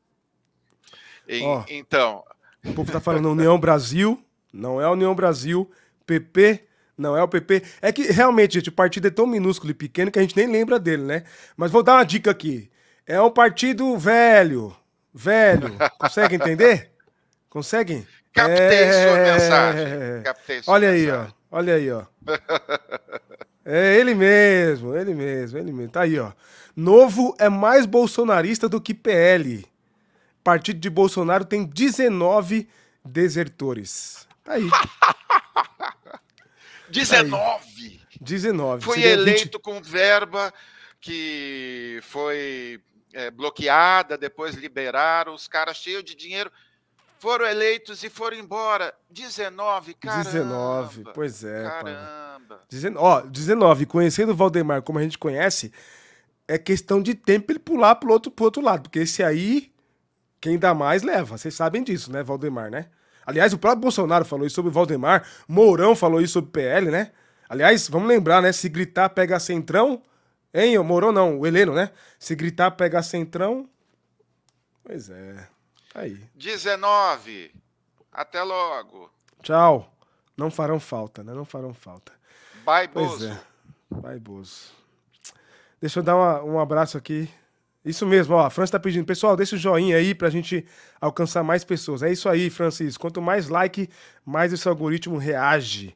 [1.28, 2.24] E, oh, então.
[2.65, 5.72] O povo tá falando União Brasil, Não é a União Brasil,
[6.06, 6.67] PP
[6.98, 7.63] não é o PP.
[7.82, 10.48] É que realmente, gente, o partido é tão minúsculo e pequeno que a gente nem
[10.48, 11.24] lembra dele, né?
[11.58, 12.69] Mas vou dar uma dica aqui.
[13.06, 14.76] É um partido velho.
[15.13, 15.76] Velho.
[16.00, 16.91] Consegue entender?
[17.50, 18.08] Conseguem?
[18.34, 19.04] Captei é...
[19.04, 20.24] sua mensagem.
[20.24, 21.12] Captei sua Olha mensagem.
[21.12, 21.34] aí, ó.
[21.52, 22.04] Olha aí, ó.
[23.63, 25.91] é ele mesmo, ele mesmo, ele mesmo.
[25.91, 26.32] Tá aí, ó.
[26.76, 29.65] Novo é mais bolsonarista do que PL.
[30.43, 32.67] Partido de Bolsonaro tem 19
[33.06, 34.28] desertores.
[34.43, 34.67] Tá aí.
[36.89, 38.02] 19!
[38.19, 38.84] 19.
[38.84, 39.60] Foi eleito 20...
[39.60, 40.54] com verba
[41.00, 42.82] que foi
[43.13, 46.52] é, bloqueada, depois liberaram, os caras cheios de dinheiro
[47.23, 48.93] foram eleitos e foram embora.
[49.09, 50.23] 19, caramba.
[50.25, 51.63] 19, pois é.
[51.63, 52.59] Caramba.
[52.69, 52.95] Dezen...
[52.97, 55.71] Ó, 19, conhecendo o Valdemar como a gente conhece,
[56.45, 59.71] é questão de tempo ele pular pro outro, pro outro lado, porque esse aí,
[60.41, 61.38] quem dá mais leva.
[61.38, 62.88] Vocês sabem disso, né, Valdemar, né?
[63.25, 66.91] Aliás, o próprio Bolsonaro falou isso sobre o Valdemar, Mourão falou isso sobre o PL,
[66.91, 67.13] né?
[67.47, 68.51] Aliás, vamos lembrar, né?
[68.51, 70.01] Se gritar, pega centrão.
[70.53, 71.89] Hein, o Mourão não, o Heleno, né?
[72.19, 73.69] Se gritar, pega centrão.
[74.83, 75.53] Pois é.
[75.93, 76.19] Aí.
[76.36, 77.53] 19.
[78.12, 79.12] Até logo.
[79.41, 79.91] Tchau.
[80.36, 81.34] Não farão falta, né?
[81.34, 82.12] Não farão falta.
[82.65, 83.17] Bye, Bozo.
[83.17, 83.41] Pois é.
[83.89, 84.71] Bye, Bozo.
[85.79, 87.29] Deixa eu dar uma, um abraço aqui
[87.86, 88.45] isso mesmo, ó.
[88.45, 89.06] A França tá pedindo.
[89.06, 90.65] Pessoal, deixa o joinha aí pra gente
[91.01, 92.01] alcançar mais pessoas.
[92.01, 92.97] É isso aí, Francis.
[92.97, 93.89] Quanto mais like,
[94.25, 95.95] mais esse algoritmo reage.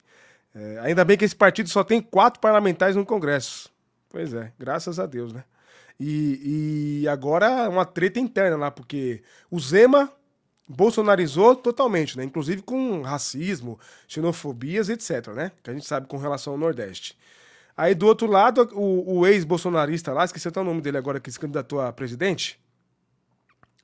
[0.53, 3.69] É, ainda bem que esse partido só tem quatro parlamentares no Congresso.
[4.09, 5.43] Pois é, graças a Deus, né?
[5.99, 10.11] E, e agora uma treta interna lá, porque o Zema
[10.67, 12.23] bolsonarizou totalmente, né?
[12.23, 15.51] Inclusive com racismo, xenofobias, etc, né?
[15.63, 17.17] Que a gente sabe com relação ao Nordeste.
[17.75, 21.31] Aí do outro lado, o, o ex-bolsonarista lá, esqueci até o nome dele agora, que
[21.31, 22.59] se candidatou a presidente.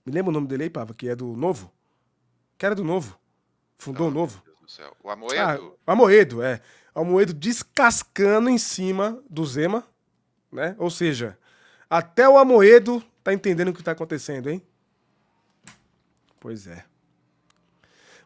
[0.05, 0.93] Me lembra o nome dele aí, Pava?
[0.93, 1.71] Que é do Novo?
[2.57, 3.17] Que era do Novo.
[3.77, 4.43] Fundou o Novo.
[5.03, 5.39] O Amoedo?
[5.39, 6.59] Ah, o Amoedo, é.
[6.95, 9.85] O Amoedo descascando em cima do Zema,
[10.51, 10.75] né?
[10.79, 11.37] Ou seja,
[11.97, 14.61] até o Amoedo tá entendendo o que tá acontecendo, hein?
[16.39, 16.83] Pois é.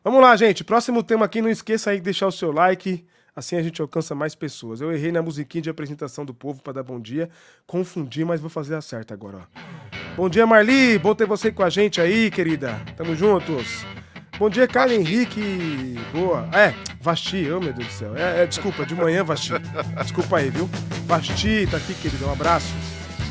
[0.04, 0.64] Vamos lá, gente.
[0.64, 3.06] Próximo tema aqui, não esqueça aí de deixar o seu like,
[3.38, 4.82] Assim a gente alcança mais pessoas.
[4.82, 7.30] Eu errei na musiquinha de apresentação do povo para dar bom dia.
[7.68, 9.60] Confundi, mas vou fazer a certa agora, ó.
[10.16, 10.98] Bom dia, Marli.
[10.98, 12.82] Bom ter você com a gente aí, querida.
[12.96, 13.86] Tamo juntos.
[14.40, 16.00] Bom dia, Carlos Henrique.
[16.12, 16.50] Boa.
[16.52, 18.18] É, Vasti, oh meu Deus do céu.
[18.18, 19.52] É, é, desculpa, de manhã, Vasti.
[20.02, 20.68] Desculpa aí, viu?
[21.06, 22.26] Vasti, tá aqui, querido.
[22.26, 22.74] Um abraço.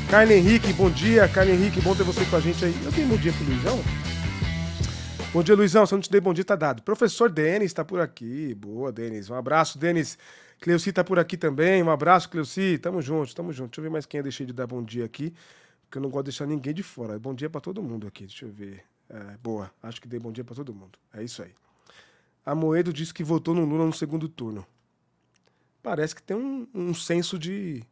[0.09, 1.27] Carlos Henrique, bom dia.
[1.27, 2.73] Carlos Henrique, bom ter você com a gente aí.
[2.81, 3.77] Eu tenho bom dia pro Luizão?
[5.33, 5.85] Bom dia, Luizão.
[5.85, 6.81] Se eu não te dei bom dia, tá dado.
[6.81, 8.55] Professor Denis está por aqui.
[8.55, 9.29] Boa, Denis.
[9.29, 10.17] Um abraço, Denis.
[10.61, 11.83] Cleuci tá por aqui também.
[11.83, 12.77] Um abraço, Cleuci.
[12.77, 13.71] Tamo junto, tamo junto.
[13.71, 15.33] Deixa eu ver mais quem eu deixei de dar bom dia aqui,
[15.83, 17.19] porque eu não gosto de deixar ninguém de fora.
[17.19, 18.25] Bom dia para todo mundo aqui.
[18.25, 18.85] Deixa eu ver.
[19.09, 19.69] É, boa.
[19.83, 20.97] Acho que dei bom dia para todo mundo.
[21.13, 21.51] É isso aí.
[22.45, 24.65] A Moedo disse que votou no Lula no segundo turno.
[25.83, 27.83] Parece que tem um, um senso de,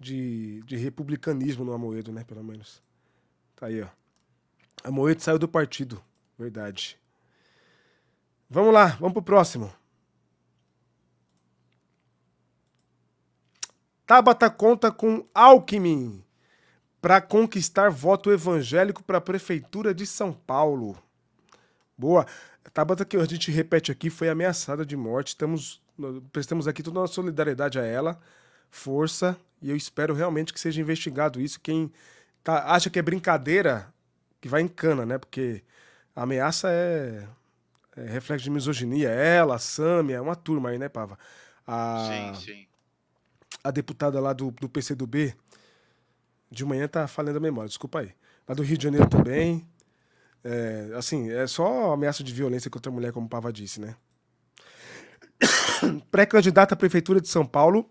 [0.00, 2.24] de, de republicanismo no Amoedo, né?
[2.24, 2.82] Pelo menos.
[3.56, 3.88] Tá aí, ó.
[4.82, 6.02] A Moedo saiu do partido.
[6.38, 6.98] Verdade.
[8.50, 9.72] Vamos lá, vamos pro próximo.
[14.06, 16.22] Tabata conta com Alckmin
[17.00, 20.98] para conquistar voto evangélico para a prefeitura de São Paulo.
[21.96, 22.26] Boa.
[22.72, 25.28] Tabata que a gente repete aqui foi ameaçada de morte.
[25.28, 25.82] Estamos
[26.32, 28.20] prestamos aqui toda a nossa solidariedade a ela,
[28.70, 31.58] força e eu espero realmente que seja investigado isso.
[31.58, 31.90] Quem
[32.42, 33.90] tá, acha que é brincadeira,
[34.38, 35.16] que vai em cana, né?
[35.16, 35.62] Porque
[36.14, 37.26] a ameaça é,
[37.96, 39.08] é reflexo de misoginia.
[39.08, 41.18] Ela, a Sâmia, é uma turma aí, né, Pava?
[41.66, 42.66] A, sim, sim.
[43.64, 45.34] A deputada lá do, do PCdoB,
[46.50, 48.14] de manhã tá falando a memória, desculpa aí.
[48.46, 49.66] Lá do Rio de Janeiro também.
[50.44, 53.96] É, assim, é só ameaça de violência contra a mulher, como o Pava disse, né?
[56.10, 57.90] Pré-candidata à Prefeitura de São Paulo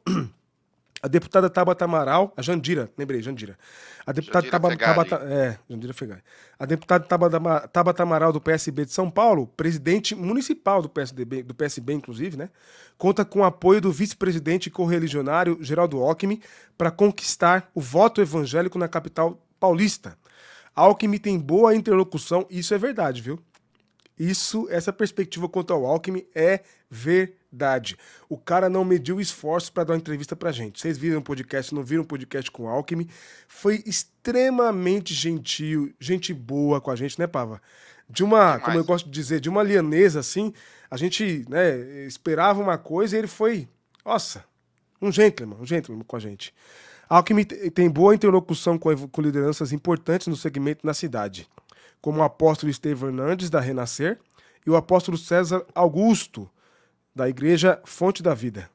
[1.04, 3.60] a deputada Tabata Amaral, a Jandira, lembrei, Jandira.
[4.08, 6.22] A deputada Tabata, Tabata, é, Jandira Fegali.
[6.58, 11.54] A deputada Tabata, Tabata Amaral do PSB de São Paulo, presidente municipal do PSDB, do
[11.54, 12.50] PSB inclusive, né?
[12.98, 16.40] Conta com o apoio do vice-presidente correligionário Geraldo Alckmin
[16.78, 20.18] para conquistar o voto evangélico na capital paulista.
[20.74, 23.38] Alckmin tem boa interlocução, isso é verdade, viu?
[24.18, 27.98] Isso, essa perspectiva quanto ao Alckmin é verdade.
[28.30, 30.80] O cara não mediu esforço para dar uma entrevista pra gente.
[30.80, 33.08] Vocês viram o podcast, não viram o podcast com o Alckmin?
[33.48, 37.62] Foi extremamente gentil, gente boa com a gente, né, Pava?
[38.08, 40.54] De uma, como eu gosto de dizer, de uma lianesa assim,
[40.92, 43.68] a gente né, esperava uma coisa e ele foi,
[44.06, 44.46] nossa,
[45.02, 46.54] um gentleman, um gentleman com a gente.
[47.10, 51.48] Alckmin tem boa interlocução com lideranças importantes no segmento na cidade
[52.04, 54.20] como o apóstolo Estevão Hernandes, da Renascer,
[54.68, 56.52] e o apóstolo César Augusto,
[57.16, 58.70] da Igreja Fonte da Vida.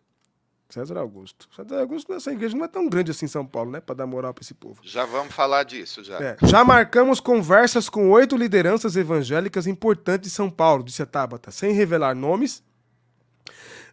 [0.71, 1.47] César Augusto.
[1.55, 3.81] César Augusto, essa igreja não é tão grande assim em São Paulo, né?
[3.83, 4.81] Para dar moral para esse povo.
[4.83, 6.19] Já vamos falar disso, já.
[6.19, 6.39] É.
[6.43, 11.73] Já marcamos conversas com oito lideranças evangélicas importantes de São Paulo, disse a Tabata, sem
[11.73, 12.63] revelar nomes,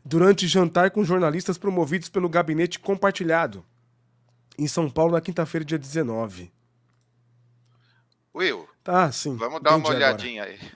[0.04, 3.65] durante jantar com jornalistas promovidos pelo Gabinete Compartilhado,
[4.58, 6.54] em São Paulo, na quinta-feira, dia 19.
[8.34, 9.36] Will, tá, sim.
[9.36, 10.58] Vamos dar uma olhadinha agora.
[10.62, 10.71] aí.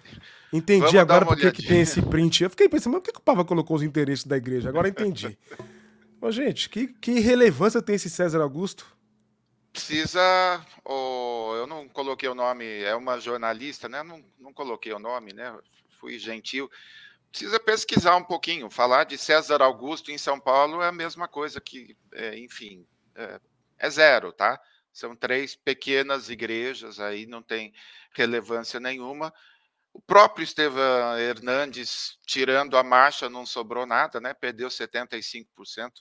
[0.51, 2.43] Entendi Vamos agora porque que tem esse print.
[2.43, 4.67] Eu fiquei pensando, mas por que o Papa colocou os interesses da igreja?
[4.67, 5.37] Agora entendi.
[6.21, 8.85] Mas, gente, que, que relevância tem esse César Augusto?
[9.71, 10.19] Precisa.
[10.83, 14.03] Oh, eu não coloquei o nome, é uma jornalista, né?
[14.03, 15.57] Não, não coloquei o nome, né?
[15.97, 16.69] Fui gentil.
[17.31, 18.69] Precisa pesquisar um pouquinho.
[18.69, 23.39] Falar de César Augusto em São Paulo é a mesma coisa que, é, enfim, é,
[23.77, 24.59] é zero, tá?
[24.91, 27.73] São três pequenas igrejas aí, não tem
[28.13, 29.33] relevância nenhuma.
[29.93, 34.33] O próprio Estevam Hernandes, tirando a marcha, não sobrou nada, né?
[34.33, 35.91] Perdeu 75%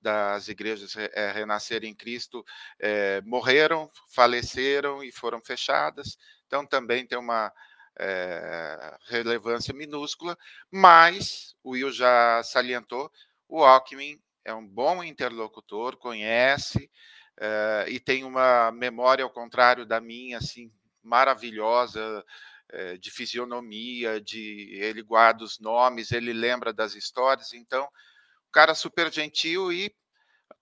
[0.00, 2.44] das igrejas é, renascer em Cristo,
[2.78, 6.16] é, morreram, faleceram e foram fechadas.
[6.46, 7.52] Então também tem uma
[7.98, 10.36] é, relevância minúscula,
[10.70, 13.12] mas o Will já salientou,
[13.48, 16.90] o Alckmin é um bom interlocutor, conhece
[17.40, 20.70] é, e tem uma memória ao contrário da minha, assim,
[21.02, 22.22] maravilhosa
[22.68, 27.84] é, de fisionomia, de ele guarda os nomes, ele lembra das histórias, então,
[28.46, 29.90] o cara super gentil e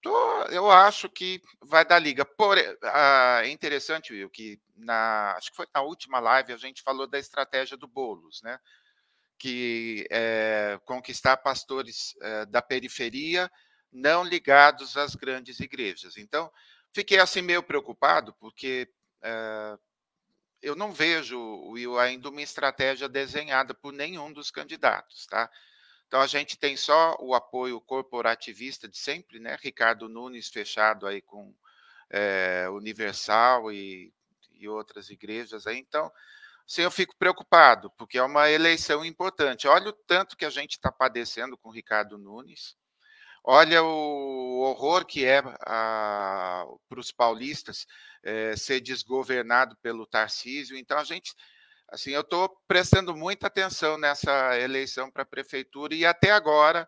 [0.01, 2.25] tô, eu acho que vai dar liga.
[2.25, 6.83] Por, ah, é interessante, Will, que na, acho que foi na última live a gente
[6.83, 8.59] falou da estratégia do Bolos, né?
[9.37, 13.51] Que é conquistar pastores é, da periferia
[13.93, 16.17] não ligados às grandes igrejas.
[16.17, 16.51] Então,
[16.93, 18.89] fiquei assim meio preocupado, porque
[19.23, 19.79] é,
[20.63, 21.39] eu não vejo,
[21.71, 25.51] Will, ainda uma estratégia desenhada por nenhum dos candidatos, tá?
[26.07, 29.57] Então a gente tem só o apoio corporativista de sempre, né?
[29.61, 31.55] Ricardo Nunes fechado aí com
[32.11, 34.13] é, Universal e,
[34.53, 35.79] e outras igrejas aí.
[35.79, 36.11] Então,
[36.67, 39.69] sim, eu fico preocupado, porque é uma eleição importante.
[39.69, 42.75] Olha o tanto que a gente está padecendo com Ricardo Nunes.
[43.51, 46.67] Olha o horror que é para
[46.99, 47.87] os paulistas
[48.23, 50.77] é, ser desgovernado pelo Tarcísio.
[50.77, 51.33] Então, a gente,
[51.89, 56.87] assim, eu estou prestando muita atenção nessa eleição para a prefeitura e até agora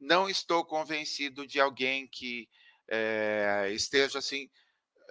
[0.00, 2.48] não estou convencido de alguém que
[2.88, 4.50] é, esteja assim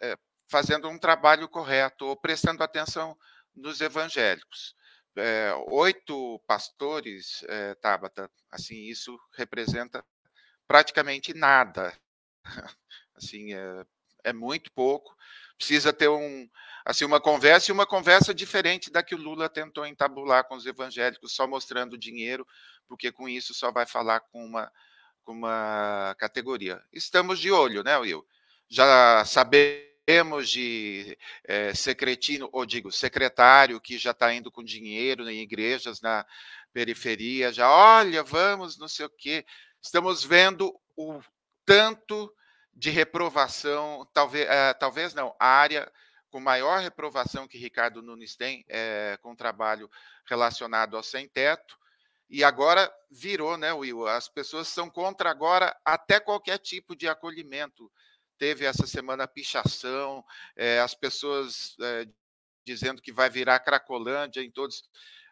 [0.02, 0.18] é,
[0.50, 3.18] fazendo um trabalho correto ou prestando atenção
[3.56, 4.76] nos evangélicos.
[5.68, 7.46] Oito pastores,
[7.82, 10.06] Tabata, assim, isso representa
[10.72, 11.94] praticamente nada.
[13.14, 13.86] Assim, é,
[14.24, 15.14] é muito pouco.
[15.58, 16.50] Precisa ter um,
[16.86, 20.66] assim, uma conversa e uma conversa diferente da que o Lula tentou entabular com os
[20.66, 22.48] evangélicos, só mostrando dinheiro,
[22.88, 24.72] porque com isso só vai falar com uma,
[25.24, 26.82] com uma categoria.
[26.92, 28.26] Estamos de olho, né, Will?
[28.70, 35.42] Já sabemos de é, secretino, ou digo, secretário que já está indo com dinheiro em
[35.42, 36.26] igrejas na
[36.74, 39.46] periferia, já, olha, vamos, não sei o quê.
[39.82, 41.20] Estamos vendo o
[41.66, 42.34] tanto
[42.74, 45.92] de reprovação, talvez, é, talvez não, a área
[46.30, 49.90] com maior reprovação que Ricardo Nunes tem é, com trabalho
[50.26, 51.78] relacionado ao sem-teto,
[52.32, 54.08] e agora virou, né, Will?
[54.08, 57.92] As pessoas são contra agora até qualquer tipo de acolhimento.
[58.38, 60.24] Teve essa semana pichação,
[60.56, 62.08] é, as pessoas é,
[62.66, 64.82] dizendo que vai virar Cracolândia em todos.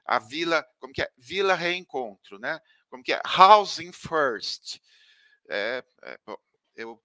[0.06, 1.10] A vila, como que é?
[1.18, 2.60] Vila Reencontro, né?
[2.89, 3.21] Como que é?
[3.38, 4.80] Housing First.
[5.47, 6.19] É, é,
[6.75, 7.02] eu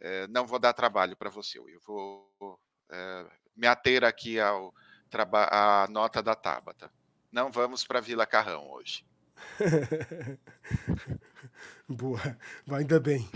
[0.00, 4.74] é, não vou dar trabalho para você, eu vou é, me ater aqui ao
[5.12, 6.90] à nota da Tabata.
[7.32, 9.06] Não vamos para Vila Carrão hoje.
[11.88, 12.20] Boa,
[12.70, 13.28] ainda bem.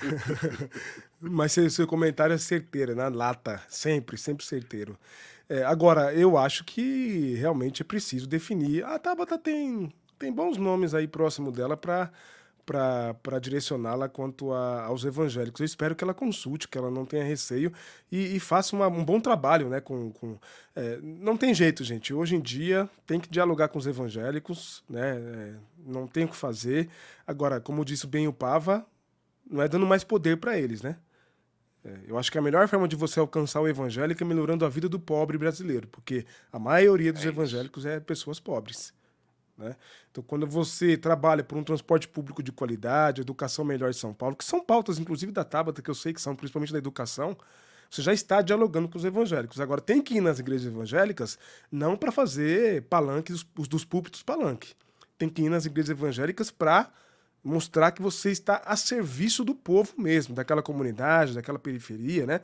[1.20, 4.98] Mas seu, seu comentário é certeiro, na lata, sempre, sempre certeiro.
[5.48, 8.84] É, agora, eu acho que realmente é preciso definir.
[8.84, 9.92] A Tabata tem
[10.24, 12.10] tem bons nomes aí próximo dela para
[12.64, 15.60] para direcioná-la quanto a, aos evangélicos.
[15.60, 17.70] Eu espero que ela consulte, que ela não tenha receio
[18.10, 19.82] e, e faça uma, um bom trabalho, né?
[19.82, 20.38] Com, com
[20.74, 22.14] é, não tem jeito, gente.
[22.14, 25.14] Hoje em dia tem que dialogar com os evangélicos, né?
[25.14, 26.88] É, não tem o que fazer.
[27.26, 28.86] Agora, como disse bem o Pava,
[29.46, 30.96] não é dando mais poder para eles, né?
[31.84, 34.70] É, eu acho que a melhor forma de você alcançar o evangélico é melhorando a
[34.70, 38.94] vida do pobre brasileiro, porque a maioria dos é evangélicos é pessoas pobres.
[39.56, 39.76] Né?
[40.10, 44.34] Então, quando você trabalha por um transporte público de qualidade, educação melhor em São Paulo,
[44.36, 47.36] que são pautas, inclusive, da Tabata, que eu sei que são, principalmente da educação,
[47.90, 49.60] você já está dialogando com os evangélicos.
[49.60, 51.38] Agora, tem que ir nas igrejas evangélicas
[51.70, 54.74] não para fazer palanque dos, dos púlpitos palanque.
[55.16, 56.90] Tem que ir nas igrejas evangélicas para
[57.42, 62.40] mostrar que você está a serviço do povo mesmo, daquela comunidade, daquela periferia, né?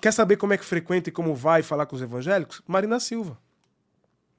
[0.00, 2.62] Quer saber como é que frequenta e como vai falar com os evangélicos?
[2.68, 3.36] Marina Silva.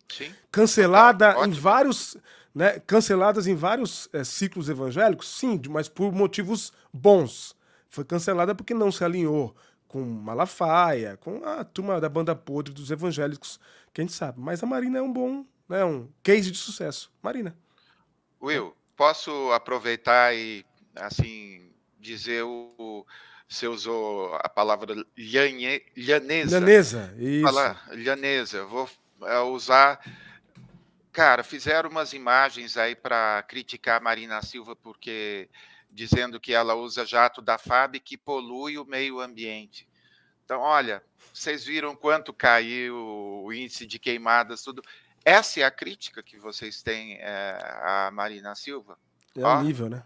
[0.10, 0.34] Sim.
[0.52, 2.18] Cancelada em vários,
[2.54, 7.56] né, canceladas em vários é, ciclos evangélicos, sim, mas por motivos bons.
[7.90, 9.56] Foi cancelada porque não se alinhou
[9.88, 13.60] com Malafaia, com a turma da banda podre dos evangélicos,
[13.94, 14.40] que a gente sabe.
[14.40, 17.12] Mas a Marina é um bom, né, um case de sucesso.
[17.22, 17.56] Marina.
[18.42, 20.66] Will, posso aproveitar e
[20.96, 23.06] assim dizer o,
[23.48, 26.60] você usou a palavra lhane, lhanesa.
[26.60, 27.44] Lhanesa, isso.
[27.44, 28.66] Falar lhanesa.
[28.66, 28.90] Vou
[29.52, 30.00] usar.
[31.12, 35.50] Cara, fizeram umas imagens aí para criticar a Marina Silva porque
[35.90, 39.88] dizendo que ela usa jato da FAB que polui o meio ambiente.
[40.46, 41.04] Então, olha,
[41.34, 42.96] vocês viram quanto caiu
[43.44, 44.82] o índice de queimadas, tudo.
[45.26, 48.98] Essa é a crítica que vocês têm é, à Marina Silva?
[49.36, 50.04] É o nível, né?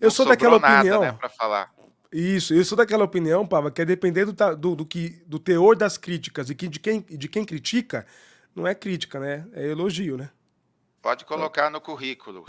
[0.00, 1.00] Eu sou daquela nada, opinião.
[1.00, 1.74] Né, para falar.
[2.10, 5.76] Isso, eu sou daquela opinião, Pava, que é depender do, do, do, que, do teor
[5.76, 8.06] das críticas e que, de, quem, de quem critica,
[8.54, 9.46] não é crítica, né?
[9.52, 10.30] É elogio, né?
[11.02, 12.46] Pode colocar no currículo.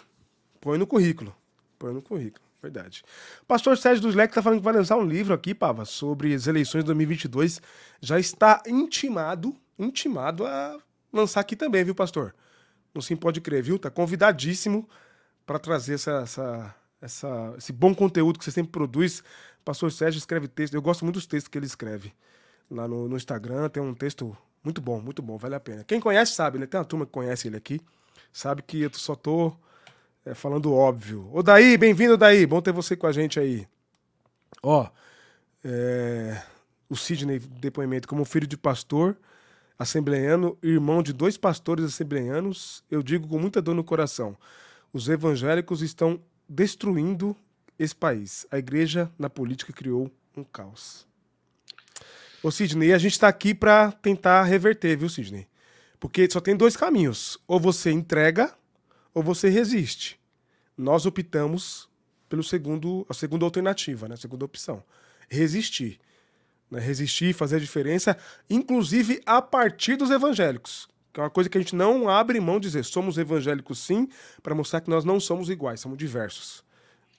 [0.62, 1.36] Põe no currículo.
[1.78, 3.04] Põe no currículo, verdade.
[3.48, 6.48] Pastor Sérgio dos Leque está falando que vai lançar um livro aqui, Pava, sobre as
[6.48, 7.62] eleições de 2022.
[8.02, 10.78] Já está intimado, intimado a
[11.12, 12.34] lançar aqui também, viu, pastor?
[12.93, 13.78] Não se pode crer, viu?
[13.78, 14.88] Tá convidadíssimo
[15.45, 19.24] para trazer essa, essa, essa, esse bom conteúdo que você sempre produz
[19.63, 20.74] Pastor Sérgio escreve texto.
[20.74, 22.13] Eu gosto muito dos textos que ele escreve.
[22.69, 25.84] Lá no, no Instagram tem um texto muito bom, muito bom, vale a pena.
[25.84, 26.65] Quem conhece sabe, né?
[26.65, 27.82] Tem uma turma que conhece ele aqui.
[28.32, 29.54] Sabe que eu só tô
[30.26, 31.30] é, falando óbvio.
[31.34, 32.45] Ô Daí, bem-vindo Daí.
[32.45, 33.67] Bom ter você com a gente aí.
[34.62, 34.88] Ó,
[35.63, 36.41] é,
[36.89, 39.17] o Sidney, depoimento, como filho de pastor
[39.78, 44.38] assembleiano, irmão de dois pastores assembleianos, eu digo com muita dor no coração:
[44.91, 47.36] os evangélicos estão destruindo
[47.80, 48.46] esse país.
[48.52, 51.08] A igreja na política criou um caos.
[52.44, 55.48] Ô Sidney, a gente está aqui para tentar reverter, viu, Sidney?
[56.00, 57.38] Porque só tem dois caminhos.
[57.48, 58.54] Ou você entrega,
[59.13, 60.20] ou você resiste.
[60.78, 61.89] Nós optamos
[62.30, 64.13] pelo segundo, a segunda alternativa, né?
[64.13, 64.84] a segunda opção.
[65.28, 66.00] Resistir.
[66.72, 66.80] Né?
[66.80, 68.18] Resistir, fazer a diferença,
[68.50, 70.88] inclusive a partir dos evangélicos.
[71.12, 72.86] Que é uma coisa que a gente não abre mão de dizer.
[72.86, 74.08] Somos evangélicos sim,
[74.42, 76.63] para mostrar que nós não somos iguais, somos diversos.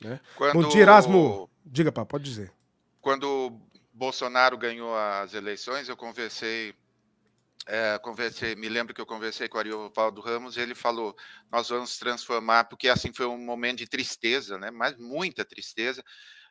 [0.01, 0.21] Né?
[0.37, 0.63] Quando...
[0.63, 1.51] Bom dia, Erasmo.
[1.65, 2.53] Diga, pá, pode dizer.
[3.01, 3.53] Quando
[3.93, 6.75] Bolsonaro ganhou as eleições, eu conversei,
[7.67, 11.15] é, conversei, me lembro que eu conversei com o Ariovaldo Ramos e ele falou:
[11.53, 14.71] nós vamos transformar, porque assim foi um momento de tristeza, né?
[14.71, 16.03] Mas muita tristeza.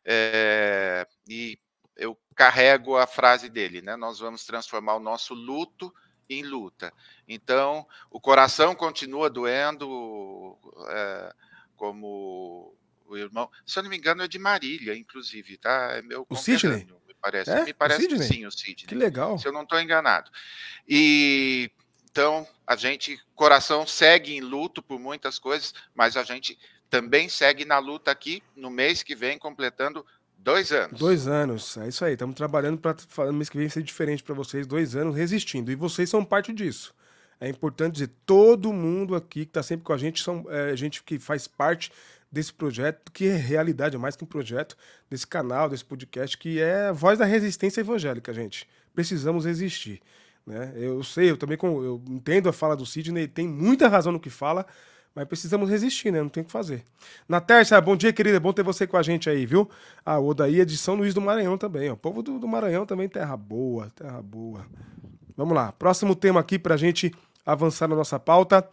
[0.05, 1.57] É, e
[1.95, 3.95] eu carrego a frase dele, né?
[3.95, 5.93] Nós vamos transformar o nosso luto
[6.29, 6.93] em luta.
[7.27, 10.57] Então, o coração continua doendo,
[10.89, 11.33] é,
[11.75, 12.77] como
[13.13, 13.49] o irmão.
[13.65, 15.93] Se eu não me engano, é de Marília, inclusive, tá?
[15.93, 16.87] É meu o Sidney?
[17.07, 17.51] me parece.
[17.51, 17.65] É?
[17.65, 18.87] Me parece que sim, o Sidney.
[18.87, 19.37] Que legal.
[19.37, 20.29] Se eu não estou enganado.
[20.87, 21.71] E
[22.11, 26.57] então a gente, coração segue em luto por muitas coisas, mas a gente
[26.89, 30.05] também segue na luta aqui no mês que vem, completando
[30.37, 30.99] dois anos.
[30.99, 32.13] Dois anos, é isso aí.
[32.13, 32.95] Estamos trabalhando para
[33.25, 35.71] no mês que vem ser diferente para vocês, dois anos resistindo.
[35.71, 36.93] E vocês são parte disso.
[37.39, 41.01] É importante dizer, todo mundo aqui que está sempre com a gente, são é, gente
[41.03, 41.91] que faz parte
[42.31, 44.77] desse projeto, que é realidade, mais que um projeto,
[45.09, 48.67] desse canal, desse podcast, que é a voz da resistência evangélica, gente.
[48.93, 50.01] Precisamos existir.
[50.45, 50.73] Né?
[50.75, 54.29] Eu sei, eu também eu entendo a fala do Sidney, tem muita razão no que
[54.29, 54.65] fala,
[55.13, 56.21] mas precisamos resistir, né?
[56.21, 56.83] Não tem o que fazer.
[57.27, 58.37] Na terça, bom dia, querida.
[58.37, 59.69] É bom ter você com a gente aí, viu?
[60.05, 61.89] Ah, o daí é de São Luís do Maranhão também.
[61.89, 61.93] Ó.
[61.93, 64.65] O povo do, do Maranhão também, terra boa, terra boa.
[65.35, 65.71] Vamos lá.
[65.71, 67.11] Próximo tema aqui pra gente
[67.45, 68.67] avançar na nossa pauta.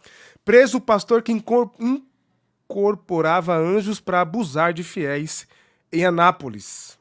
[0.45, 1.31] Preso pastor que
[2.69, 5.47] incorporava anjos para abusar de fiéis
[5.91, 6.97] em Anápolis.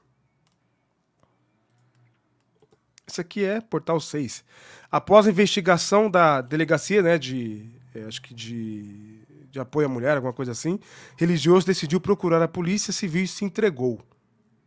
[3.07, 4.45] Isso aqui é Portal 6.
[4.91, 10.17] Após a investigação da delegacia, né, de é, acho que de, de apoio à mulher,
[10.17, 10.79] alguma coisa assim,
[11.17, 14.01] religioso decidiu procurar a polícia civil e se entregou.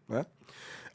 [0.08, 0.26] Né?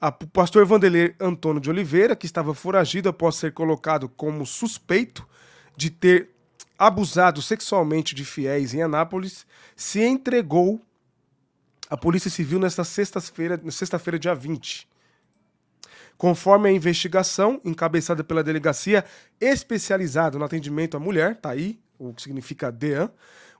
[0.02, 5.26] o pastor Vanderlei Antônio de Oliveira, que estava foragido após ser colocado como suspeito
[5.74, 6.33] de ter
[6.78, 9.46] abusado sexualmente de fiéis em Anápolis,
[9.76, 10.80] se entregou
[11.88, 14.88] à Polícia Civil nesta sexta-feira, sexta-feira, dia 20.
[16.16, 19.04] Conforme a investigação, encabeçada pela delegacia
[19.40, 23.10] especializada no atendimento à mulher, tá aí o que significa DEAN,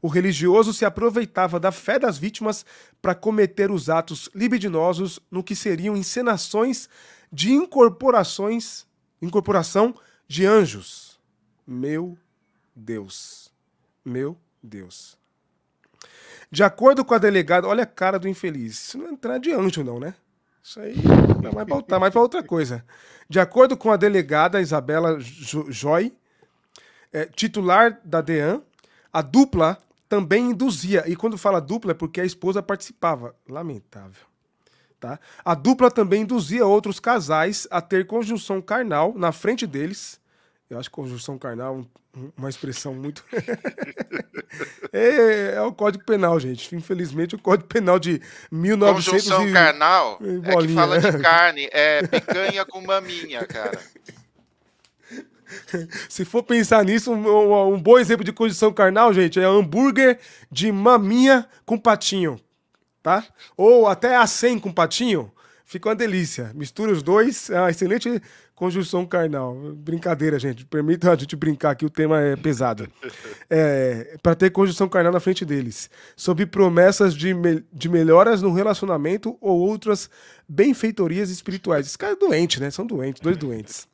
[0.02, 2.66] o religioso se aproveitava da fé das vítimas
[3.00, 6.88] para cometer os atos libidinosos no que seriam encenações
[7.32, 8.86] de incorporações,
[9.22, 9.94] incorporação
[10.28, 11.18] de anjos.
[11.66, 12.18] Meu
[12.74, 13.52] Deus.
[14.04, 15.16] Meu Deus.
[16.50, 18.88] De acordo com a delegada, olha a cara do infeliz.
[18.88, 20.14] Isso não é entrar de anjo, não, né?
[20.62, 20.94] Isso aí
[21.42, 22.84] não vai voltar mais para outra coisa.
[23.28, 26.12] De acordo com a delegada Isabela Joy,
[27.12, 28.62] é, titular da DEAN,
[29.12, 31.04] a dupla também induzia.
[31.06, 33.34] E quando fala dupla é porque a esposa participava.
[33.48, 34.22] Lamentável.
[34.98, 35.18] Tá?
[35.44, 40.20] A dupla também induzia outros casais a ter conjunção carnal na frente deles.
[40.68, 41.84] Eu acho conjunção carnal
[42.36, 43.24] uma expressão muito.
[44.92, 46.74] é, é, o Código Penal, gente.
[46.74, 49.52] Infelizmente, o Código Penal de 1900 Conjunção e...
[49.52, 53.78] carnal é que fala de carne, é picanha com maminha, cara.
[56.08, 60.18] Se for pensar nisso, um, um, bom exemplo de condição carnal, gente, é hambúrguer
[60.50, 62.40] de maminha com patinho,
[63.02, 63.24] tá?
[63.56, 65.32] Ou até a 100 com patinho,
[65.64, 66.50] fica uma delícia.
[66.54, 68.20] Mistura os dois, é uma excelente
[68.54, 69.54] conjunção carnal.
[69.74, 70.64] Brincadeira, gente.
[70.64, 72.88] Permita a gente brincar aqui, o tema é pesado.
[73.50, 78.52] É, para ter conjunção carnal na frente deles, sob promessas de, me de melhoras no
[78.52, 80.08] relacionamento ou outras
[80.48, 81.86] benfeitorias espirituais.
[81.86, 82.70] Esse cara é doente, né?
[82.70, 83.88] São doentes, dois doentes.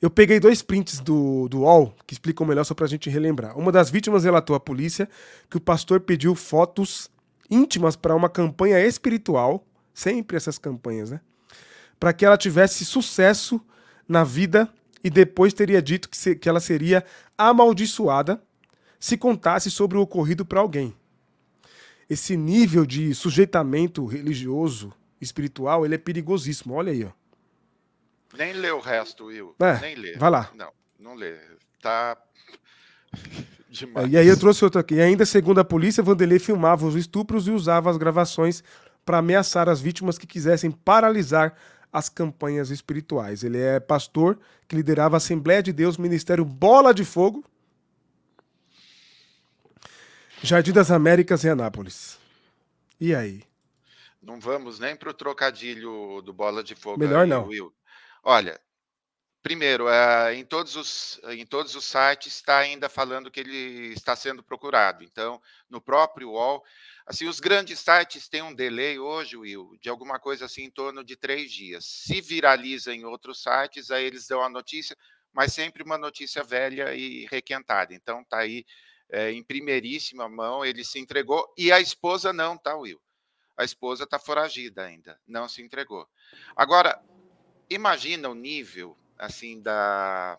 [0.00, 3.58] Eu peguei dois prints do, do UOL que explicam melhor só pra gente relembrar.
[3.58, 5.08] Uma das vítimas relatou à polícia
[5.48, 7.10] que o pastor pediu fotos
[7.50, 11.20] íntimas para uma campanha espiritual, sempre essas campanhas, né?
[12.04, 13.58] Para que ela tivesse sucesso
[14.06, 14.68] na vida
[15.02, 17.02] e depois teria dito que, se, que ela seria
[17.38, 18.42] amaldiçoada
[19.00, 20.94] se contasse sobre o ocorrido para alguém.
[22.06, 26.74] Esse nível de sujeitamento religioso, espiritual, ele é perigosíssimo.
[26.74, 27.10] Olha aí, ó.
[28.36, 29.54] Nem lê o resto, Will.
[29.58, 30.18] É, Nem lê.
[30.18, 30.50] Vai lá.
[30.54, 31.38] Não, não lê.
[31.80, 32.18] Tá.
[33.70, 34.12] Demais.
[34.12, 34.96] E aí eu trouxe outro aqui.
[34.96, 38.62] E ainda, segundo a polícia, Vanderlei filmava os estupros e usava as gravações
[39.06, 41.54] para ameaçar as vítimas que quisessem paralisar
[41.94, 43.44] as campanhas espirituais.
[43.44, 44.36] Ele é pastor
[44.66, 47.44] que liderava a Assembleia de Deus, Ministério Bola de Fogo,
[50.42, 52.18] Jardim das Américas em Anápolis.
[53.00, 53.44] E aí?
[54.20, 56.98] Não vamos nem para o trocadilho do Bola de Fogo.
[56.98, 57.46] Melhor aí, não.
[57.46, 57.72] Will.
[58.24, 58.60] Olha,
[59.40, 64.16] primeiro, é, em, todos os, em todos os sites está ainda falando que ele está
[64.16, 65.04] sendo procurado.
[65.04, 65.40] Então,
[65.70, 66.64] no próprio UOL,
[67.06, 71.04] assim, os grandes sites têm um delay hoje, Will, de alguma coisa assim em torno
[71.04, 71.84] de três dias.
[71.84, 74.96] Se viraliza em outros sites, aí eles dão a notícia,
[75.32, 77.94] mas sempre uma notícia velha e requentada.
[77.94, 78.64] Então, está aí
[79.10, 83.00] é, em primeiríssima mão, ele se entregou e a esposa não, tá, Will?
[83.56, 86.08] A esposa está foragida ainda, não se entregou.
[86.56, 87.00] Agora,
[87.70, 90.38] imagina o nível assim da,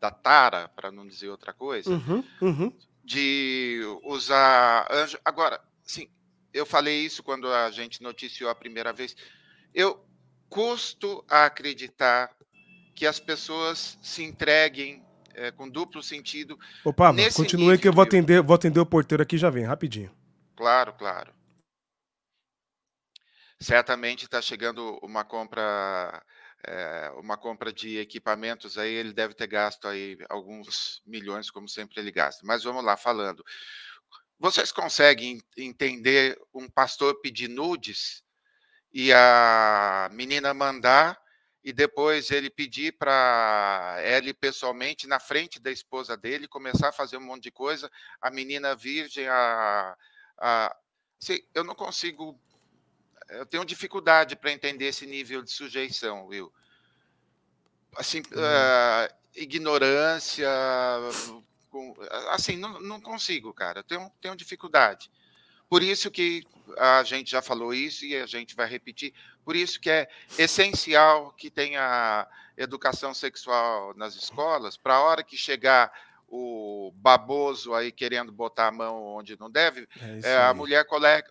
[0.00, 2.76] da tara, para não dizer outra coisa, uhum, uhum.
[3.04, 5.18] de usar anjo.
[5.24, 6.10] Agora, sim,
[6.52, 9.14] eu falei isso quando a gente noticiou a primeira vez.
[9.74, 10.04] Eu
[10.48, 12.34] custo a acreditar
[12.94, 16.58] que as pessoas se entreguem é, com duplo sentido.
[16.84, 20.10] Opa, continue que eu vou atender, vou atender o porteiro aqui já vem, rapidinho.
[20.56, 21.34] Claro, claro.
[23.60, 26.22] Certamente está chegando uma compra
[26.66, 32.00] é, uma compra de equipamentos aí, ele deve ter gasto aí alguns milhões, como sempre
[32.00, 32.44] ele gasta.
[32.44, 33.44] Mas vamos lá, falando.
[34.38, 38.22] Vocês conseguem entender um pastor pedir nudes
[38.92, 41.18] e a menina mandar
[41.64, 47.16] e depois ele pedir para ele pessoalmente, na frente da esposa dele, começar a fazer
[47.16, 49.96] um monte de coisa, a menina virgem, a,
[50.38, 50.76] a
[51.20, 52.38] assim, eu não consigo
[53.28, 56.52] eu tenho dificuldade para entender esse nível de sujeição, Will.
[57.96, 58.38] Assim, uhum.
[58.38, 60.48] uh, ignorância,
[61.76, 61.94] com,
[62.30, 63.80] assim, não, não, consigo, cara.
[63.80, 65.10] Eu tenho, tenho dificuldade.
[65.68, 66.42] Por isso que
[66.78, 69.12] a gente já falou isso e a gente vai repetir.
[69.44, 70.08] Por isso que é
[70.38, 75.92] essencial que tenha educação sexual nas escolas, para a hora que chegar
[76.28, 80.84] o baboso aí querendo botar a mão onde não deve, é é, a mulher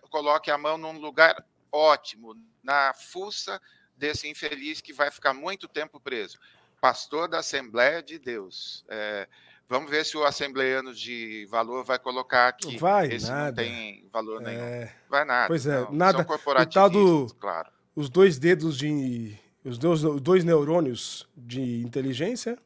[0.08, 3.60] coloque a mão num lugar ótimo na fuça
[3.96, 6.38] desse infeliz que vai ficar muito tempo preso.
[6.80, 8.84] Pastor da Assembleia de Deus.
[8.88, 9.28] É,
[9.68, 12.76] vamos ver se o assembleiano de valor vai colocar aqui.
[12.78, 13.46] Vai, Esse nada.
[13.46, 14.60] não tem valor nenhum.
[14.60, 14.94] É...
[15.08, 15.48] Vai nada.
[15.48, 15.92] Pois é, não.
[15.92, 16.26] nada.
[16.26, 17.70] o tal do, claro.
[17.94, 19.36] Os dois dedos de.
[19.64, 22.56] Os dois, os dois neurônios de inteligência,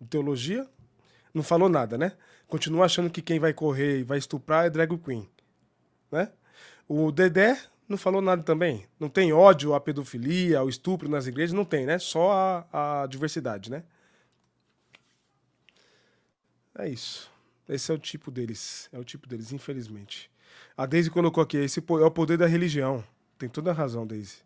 [0.00, 0.66] de teologia,
[1.32, 2.12] não falou nada, né?
[2.48, 5.28] Continua achando que quem vai correr e vai estuprar é drag queen,
[6.10, 6.32] né?
[6.88, 7.56] O Dedé
[7.88, 8.86] não falou nada também.
[8.98, 11.98] Não tem ódio à pedofilia, ao estupro nas igrejas, não tem, né?
[11.98, 13.84] Só a, a diversidade, né?
[16.78, 17.30] É isso.
[17.68, 18.88] Esse é o tipo deles.
[18.92, 20.30] É o tipo deles, infelizmente.
[20.76, 23.04] A Daisy colocou aqui, esse é o poder da religião.
[23.36, 24.38] Tem toda a razão, Daisy.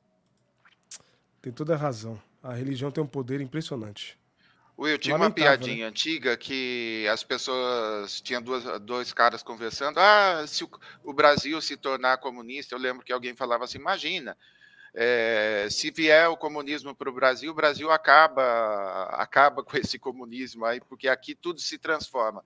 [1.40, 2.20] Tem toda a razão.
[2.42, 4.18] A religião tem um poder impressionante.
[4.78, 5.34] Will, tinha uma né?
[5.34, 5.90] piadinha né?
[5.90, 9.98] antiga que as pessoas tinham duas, dois caras conversando.
[9.98, 10.70] Ah, se o,
[11.04, 14.36] o, Brasil se tornar comunista, eu lembro que alguém falava assim: imagina,
[14.94, 20.64] é, se vier o comunismo para o Brasil, o Brasil acaba, acaba com esse comunismo
[20.64, 22.44] aí, porque aqui tudo se transforma.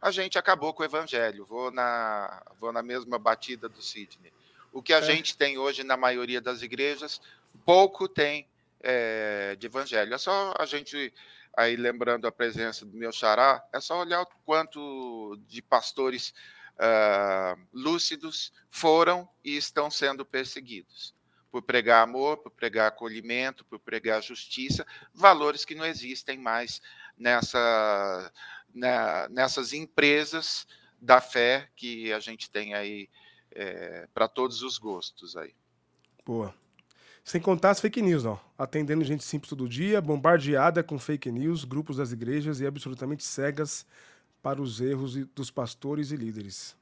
[0.00, 4.32] A gente acabou com o evangelho, vou na, vou na mesma batida do Sidney.
[4.72, 5.02] O que a é.
[5.02, 7.20] gente tem hoje na maioria das igrejas,
[7.66, 8.46] pouco tem
[8.80, 10.14] é, de evangelho.
[10.14, 11.12] É só a gente
[11.56, 16.32] aí lembrando a presença do meu xará, é só olhar o quanto de pastores
[16.76, 21.12] uh, lúcidos foram e estão sendo perseguidos
[21.50, 26.80] por pregar amor, por pregar acolhimento, por pregar justiça, valores que não existem mais
[27.16, 28.32] nessa,
[28.74, 30.66] né, nessas empresas
[31.00, 33.08] da fé que a gente tem aí
[33.52, 35.54] é, para todos os gostos aí.
[36.24, 36.54] Boa.
[37.24, 38.42] Sem contar as fake news, ó.
[38.56, 43.86] Atendendo gente simples todo dia, bombardeada com fake news, grupos das igrejas e absolutamente cegas
[44.42, 46.76] para os erros dos pastores e líderes.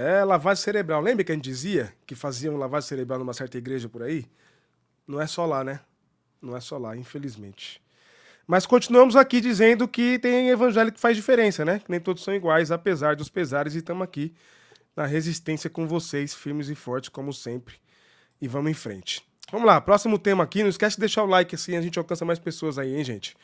[0.00, 1.00] É lavagem cerebral.
[1.00, 4.26] Lembra que a gente dizia que faziam lavagem cerebral numa certa igreja por aí?
[5.04, 5.80] Não é só lá, né?
[6.40, 7.82] Não é só lá, infelizmente.
[8.46, 11.80] Mas continuamos aqui dizendo que tem evangelho que faz diferença, né?
[11.80, 14.32] Que nem todos são iguais, apesar dos pesares, e estamos aqui
[14.94, 17.74] na resistência com vocês, firmes e fortes, como sempre
[18.40, 19.20] e vamos em frente.
[19.50, 20.62] Vamos lá, próximo tema aqui.
[20.62, 23.36] Não esquece de deixar o like, assim a gente alcança mais pessoas aí, hein, gente?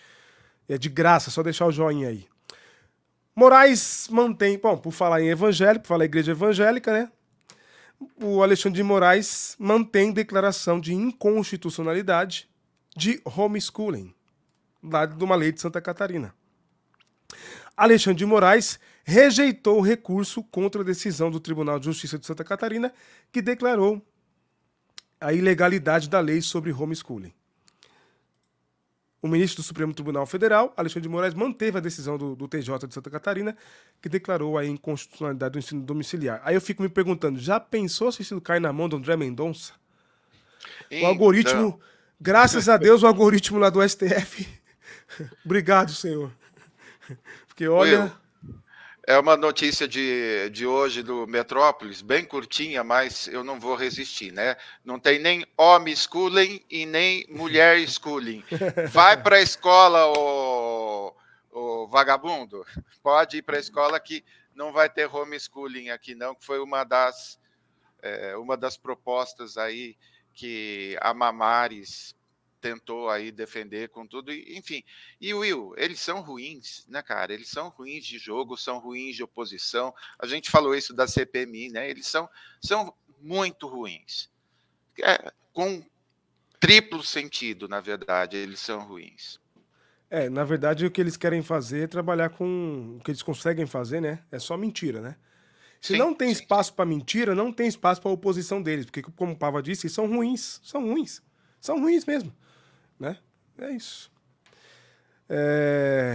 [0.69, 2.29] É de graça, só deixar o joinha aí.
[3.37, 7.11] Moraes mantém, bom, por falar em evangélico, por falar em igreja evangélica, né?
[8.23, 12.49] O Alexandre de Moraes mantém declaração de inconstitucionalidade
[12.97, 14.15] de homeschooling,
[14.83, 16.35] lá de uma lei de Santa Catarina.
[17.77, 22.45] Alexandre de Moraes rejeitou o recurso contra a decisão do Tribunal de Justiça de Santa
[22.45, 22.93] Catarina,
[23.33, 24.01] que declarou
[25.21, 27.35] a ilegalidade da lei sobre homeschooling.
[29.25, 32.87] O ministro do Supremo Tribunal Federal, Alexandre de Moraes, manteve a decisão do, do TJ
[32.87, 33.57] de Santa Catarina,
[34.03, 36.43] que declarou a inconstitucionalidade do ensino domiciliar.
[36.45, 39.73] Aí eu fico me perguntando, já pensou se isso cai na mão do André Mendonça?
[40.91, 41.05] Então...
[41.05, 41.81] O algoritmo,
[42.21, 44.47] graças a Deus, o algoritmo lá do STF.
[45.43, 46.31] Obrigado, senhor.
[47.49, 48.13] Porque olha.
[49.07, 54.33] É uma notícia de, de hoje do Metrópolis, bem curtinha, mas eu não vou resistir,
[54.33, 54.57] né?
[54.83, 58.43] Não tem nem homem schooling e nem mulher schooling.
[58.91, 61.15] Vai para a escola, o,
[61.53, 62.65] o vagabundo.
[63.03, 64.25] Pode ir para a escola que
[64.55, 67.39] não vai ter homeschooling aqui, não, que foi uma das,
[68.01, 69.97] é, uma das propostas aí
[70.33, 72.15] que a Mamares
[72.65, 74.83] tentou aí defender com tudo, enfim.
[75.21, 77.35] E Will, eles são ruins, né, cara?
[77.35, 79.95] Eles são ruins de jogo, são ruins de oposição.
[80.19, 81.91] A gente falou isso da CPMI, né?
[81.91, 82.27] Eles são,
[82.63, 84.31] são muito ruins.
[84.99, 85.85] É, com
[86.59, 89.39] triplo sentido, na verdade, eles são ruins.
[90.09, 93.67] É, na verdade, o que eles querem fazer é trabalhar com o que eles conseguem
[93.67, 94.25] fazer, né?
[94.33, 95.17] É só mentira, né?
[95.83, 96.41] Se sim, não tem sim.
[96.41, 100.07] espaço para mentira, não tem espaço para oposição deles, porque como o Pava disse, são
[100.07, 101.23] ruins, são ruins.
[101.61, 102.35] São ruins mesmo
[102.99, 103.19] né?
[103.59, 104.11] É isso.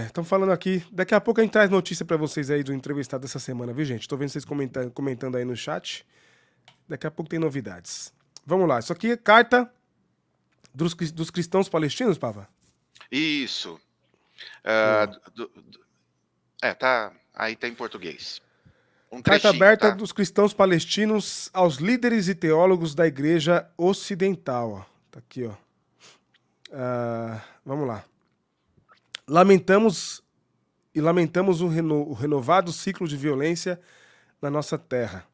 [0.06, 0.84] Estão é, falando aqui.
[0.90, 3.84] Daqui a pouco a gente traz notícia para vocês aí do entrevistado dessa semana, viu,
[3.84, 4.02] gente?
[4.02, 6.06] Estou vendo vocês comentando, comentando aí no chat.
[6.88, 8.12] Daqui a pouco tem novidades.
[8.46, 8.78] Vamos lá.
[8.78, 9.70] Isso aqui é carta
[10.74, 12.48] dos, dos cristãos palestinos, Pava?
[13.10, 13.80] Isso.
[14.64, 15.80] Uh, do, do,
[16.62, 17.12] é, tá.
[17.34, 18.40] Aí tá em português.
[19.10, 19.94] Um Carta aberta tá?
[19.94, 24.72] dos cristãos palestinos aos líderes e teólogos da igreja ocidental.
[24.72, 24.84] Ó.
[25.10, 25.54] Tá aqui, ó.
[26.70, 28.04] Uh, vamos lá.
[29.26, 30.22] Lamentamos
[30.94, 33.80] e lamentamos o, reno, o renovado ciclo de violência
[34.40, 35.24] na nossa terra.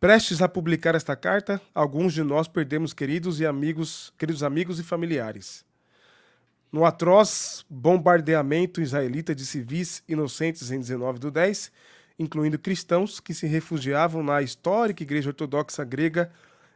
[0.00, 4.84] Prestes a publicar esta carta, alguns de nós perdemos queridos e amigos, queridos amigos e
[4.84, 5.64] familiares.
[6.70, 11.72] No atroz bombardeamento israelita de civis inocentes em 19 do 10,
[12.18, 16.30] incluindo cristãos que se refugiavam na histórica Igreja Ortodoxa Grega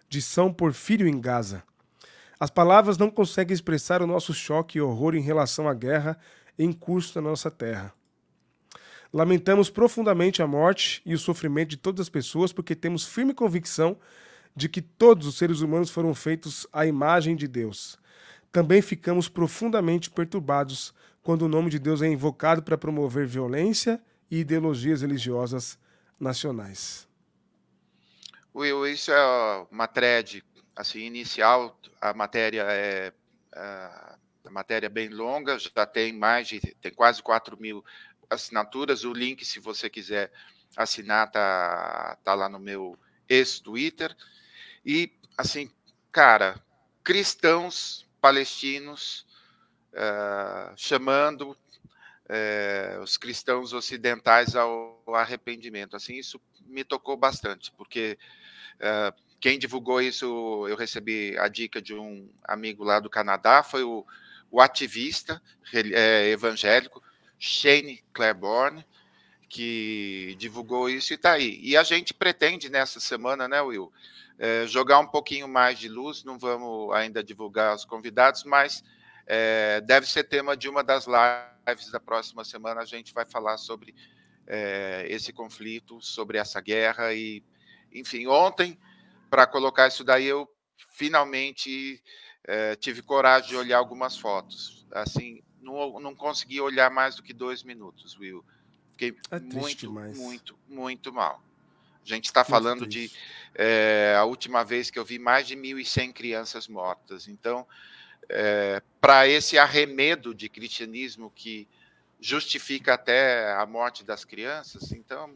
[0.09, 1.63] de São Porfírio em Gaza.
[2.43, 6.19] As palavras não conseguem expressar o nosso choque e horror em relação à guerra
[6.59, 7.95] em curso na nossa terra.
[9.13, 13.97] Lamentamos profundamente a morte e o sofrimento de todas as pessoas porque temos firme convicção
[14.57, 17.97] de que todos os seres humanos foram feitos à imagem de Deus.
[18.51, 24.41] Também ficamos profundamente perturbados quando o nome de Deus é invocado para promover violência e
[24.41, 25.79] ideologias religiosas
[26.19, 27.07] nacionais.
[28.53, 30.43] Will, isso é uma thread
[30.75, 33.13] assim, inicial, a matéria é
[34.45, 37.85] a matéria é bem longa, já tem mais de tem quase 4 mil
[38.29, 39.05] assinaturas.
[39.05, 40.33] O link, se você quiser
[40.77, 42.99] assinar, tá, tá lá no meu
[43.29, 44.15] ex-Twitter.
[44.85, 45.71] E assim,
[46.11, 46.61] cara,
[47.05, 49.27] cristãos palestinos
[49.93, 55.97] uh, chamando uh, os cristãos ocidentais ao arrependimento.
[55.97, 58.19] Assim, isso me tocou bastante, porque
[58.77, 60.25] uh, quem divulgou isso,
[60.69, 64.07] eu recebi a dica de um amigo lá do Canadá, foi o,
[64.49, 65.43] o ativista
[66.31, 67.03] evangélico
[67.41, 68.87] Shane Claiborne,
[69.49, 71.59] que divulgou isso e está aí.
[71.61, 73.93] E a gente pretende nessa semana, né, Will,
[74.39, 76.23] é, jogar um pouquinho mais de luz.
[76.23, 78.85] Não vamos ainda divulgar os convidados, mas
[79.27, 82.81] é, deve ser tema de uma das lives da próxima semana.
[82.81, 83.93] A gente vai falar sobre
[84.47, 87.43] é, esse conflito, sobre essa guerra e,
[87.93, 88.79] enfim, ontem
[89.33, 90.47] para colocar isso daí eu
[90.91, 92.03] finalmente
[92.45, 94.85] é, tive coragem de olhar algumas fotos.
[94.93, 98.45] Assim, não, não consegui olhar mais do que dois minutos, Will.
[98.91, 100.19] Fiquei é muito, demais.
[100.19, 101.43] muito, muito mal.
[102.05, 103.11] A gente está falando de
[103.55, 107.27] é, a última vez que eu vi mais de 1.100 crianças mortas.
[107.27, 107.67] Então,
[108.29, 111.67] é, para esse arremedo de cristianismo que
[112.21, 115.35] justifica até a morte das crianças, então,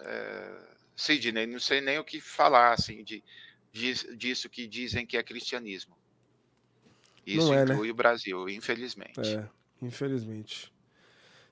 [0.00, 0.67] é,
[0.98, 3.22] Sidney, não sei nem o que falar assim de,
[3.72, 5.96] de disso que dizem que é cristianismo.
[7.24, 7.72] Isso é, né?
[7.72, 7.92] inclui né?
[7.92, 9.20] o Brasil, infelizmente.
[9.20, 9.48] É,
[9.80, 10.72] infelizmente.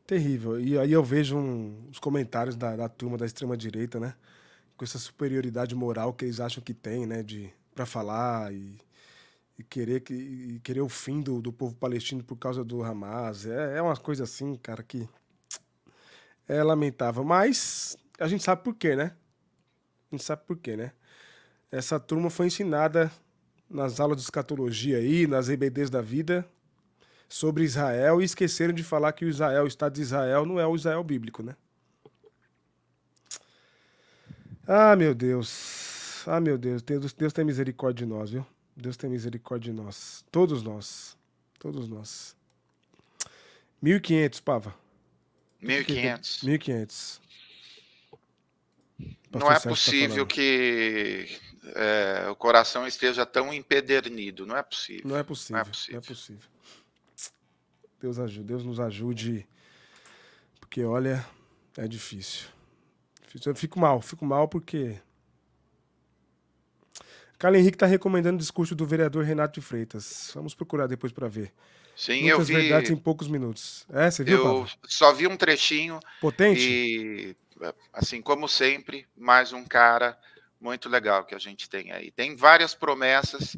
[0.05, 0.59] Terrível.
[0.59, 4.17] E aí eu vejo um, os comentários da, da turma da extrema-direita, né?
[4.77, 7.23] Com essa superioridade moral que eles acham que tem, né?
[7.23, 8.77] De, pra falar e,
[9.57, 13.47] e querer, que, e querer o fim do, do povo palestino por causa do Hamas.
[13.47, 15.09] É, é uma coisa assim, cara, que
[16.49, 17.23] é lamentável.
[17.23, 19.15] Mas a gente sabe por quê, né?
[20.11, 20.93] A gente sabe por quê, né?
[21.71, 23.11] Essa turma foi ensinada
[23.69, 26.47] nas aulas de escatologia aí, nas EBDs da vida,
[27.29, 30.67] sobre Israel e esqueceram de falar que o Israel, o Estado de Israel, não é
[30.67, 31.57] o Israel bíblico, né?
[34.67, 36.25] Ah, meu Deus.
[36.27, 36.83] Ah, meu Deus.
[36.83, 38.47] Deus, Deus tem misericórdia de nós, viu?
[38.77, 40.25] Deus tem misericórdia de nós.
[40.31, 41.17] Todos nós.
[41.59, 42.37] Todos nós.
[43.83, 44.75] 1.500, Pava.
[45.63, 46.45] 1.500.
[46.45, 47.21] 1.500.
[49.39, 51.39] Não é tá possível tá que
[51.75, 54.47] é, o coração esteja tão empedernido.
[54.47, 55.09] Não é possível.
[55.09, 55.55] Não é possível.
[55.55, 55.93] Não é possível.
[55.93, 56.51] Não é possível.
[58.01, 59.49] Deus ajude, Deus nos ajude,
[60.61, 61.27] porque olha,
[61.77, 62.47] é difícil.
[63.45, 64.99] Eu fico mal, fico mal porque.
[67.39, 70.31] Carlos Henrique está recomendando o discurso do vereador Renato de Freitas.
[70.35, 71.53] Vamos procurar depois para ver.
[71.97, 72.63] Sim, Muitas eu vi.
[72.63, 73.87] verdades em poucos minutos.
[73.91, 74.37] É, você viu?
[74.37, 74.69] Eu Paulo?
[74.85, 75.99] só vi um trechinho.
[76.21, 76.61] Potente.
[76.61, 77.37] E,
[77.93, 80.19] assim como sempre, mais um cara
[80.61, 82.11] muito legal que a gente tem aí.
[82.11, 83.57] Tem várias promessas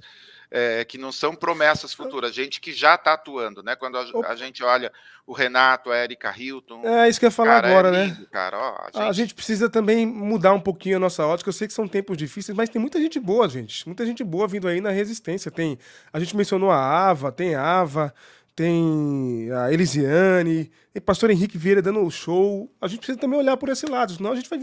[0.51, 3.77] é, que não são promessas futuras, gente que já está atuando, né?
[3.77, 4.91] Quando a, a, gente olha
[5.27, 6.83] o Renato, a Erika Hilton.
[6.85, 8.27] É isso que eu ia falar cara, é agora, é lindo, né?
[8.31, 9.11] Cara, ó, a, gente...
[9.11, 9.35] a, gente...
[9.35, 11.49] precisa também mudar um pouquinho a nossa ótica.
[11.49, 13.87] Eu sei que são tempos difíceis, mas tem muita gente boa, gente.
[13.87, 15.51] Muita gente boa vindo aí na resistência.
[15.51, 15.79] Tem,
[16.13, 18.15] a gente mencionou a Ava, tem a Ava,
[18.57, 22.73] tem a Elisiane, tem o pastor Henrique Vieira dando o show.
[22.81, 24.59] A gente precisa também olhar por esse lado, senão a gente vai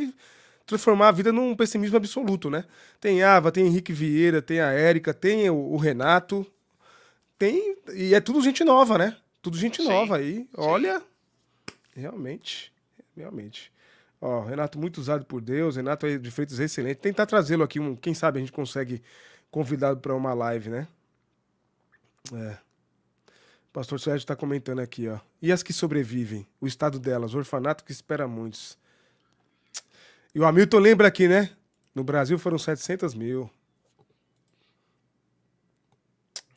[0.66, 2.66] transformar a vida num pessimismo absoluto, né?
[3.00, 6.46] Tem Ava, tem Henrique Vieira, tem a Érica, tem o, o, Renato,
[7.38, 9.18] tem e é tudo gente nova, né?
[9.42, 10.38] Tudo gente sim, nova aí.
[10.38, 10.48] Sim.
[10.58, 11.02] Olha,
[11.96, 12.74] realmente,
[13.16, 13.72] realmente.
[14.20, 16.98] Ó, Renato muito usado por Deus, Renato aí de Freitas excelente.
[16.98, 19.04] Tentar trazê-lo aqui, um, quem sabe a gente consegue
[19.52, 20.88] convidado para uma live, né?
[22.34, 22.58] É.
[23.70, 25.20] O pastor Sérgio está comentando aqui, ó.
[25.42, 26.48] E as que sobrevivem?
[26.60, 28.78] O estado delas, orfanato que espera muitos.
[30.36, 31.50] E o Hamilton lembra aqui, né?
[31.96, 33.50] No Brasil foram 700 mil.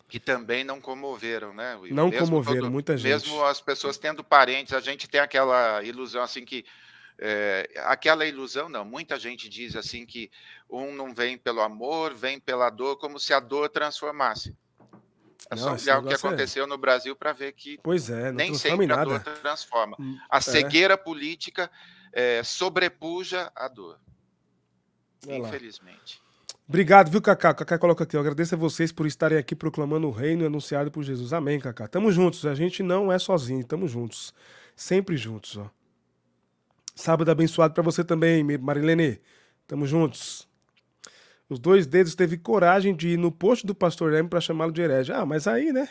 [0.08, 1.76] Que também não comoveram, né?
[1.76, 1.94] Will?
[1.94, 3.08] Não mesmo comoveram, todo, muita gente.
[3.08, 6.64] Mesmo as pessoas tendo parentes, a gente tem aquela ilusão assim que.
[7.20, 8.84] É, aquela ilusão, não.
[8.84, 10.28] Muita gente diz assim que
[10.68, 14.56] um não vem pelo amor, vem pela dor, como se a dor transformasse.
[15.50, 16.66] É só olhar o que é aconteceu é...
[16.66, 19.02] no Brasil para ver que pois é, nem sempre nada.
[19.02, 19.96] a dor transforma.
[20.00, 20.40] Hum, a é.
[20.40, 21.70] cegueira política
[22.12, 23.98] é, sobrepuja a dor.
[25.26, 26.20] Infelizmente.
[26.68, 27.54] Obrigado, viu, Cacá?
[27.54, 28.14] Cacá coloca aqui.
[28.14, 31.32] Eu agradeço a vocês por estarem aqui proclamando o reino anunciado por Jesus.
[31.32, 31.88] Amém, Cacá.
[31.88, 32.44] Tamo juntos.
[32.44, 33.64] A gente não é sozinho.
[33.64, 34.34] Tamo juntos.
[34.76, 35.70] Sempre juntos, ó.
[36.94, 39.20] Sábado abençoado para você também, Marilene.
[39.66, 40.48] Tamo juntos.
[41.48, 44.82] Os dois dedos teve coragem de ir no posto do pastor Leme para chamá-lo de
[44.82, 45.12] herege.
[45.12, 45.88] Ah, mas aí, né?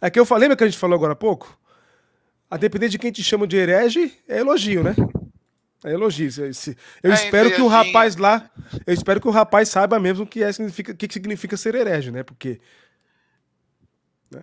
[0.00, 1.58] É que eu falei, lembra que a gente falou agora há pouco?
[2.48, 4.94] A depender de quem te chama de herege, é elogio, né?
[5.86, 6.28] É elogio.
[7.00, 8.50] Eu é, espero que o rapaz lá,
[8.84, 12.10] eu espero que o rapaz saiba mesmo o que, é, significa, que significa ser herege,
[12.10, 12.24] né?
[12.24, 12.60] Porque.
[14.28, 14.42] Né?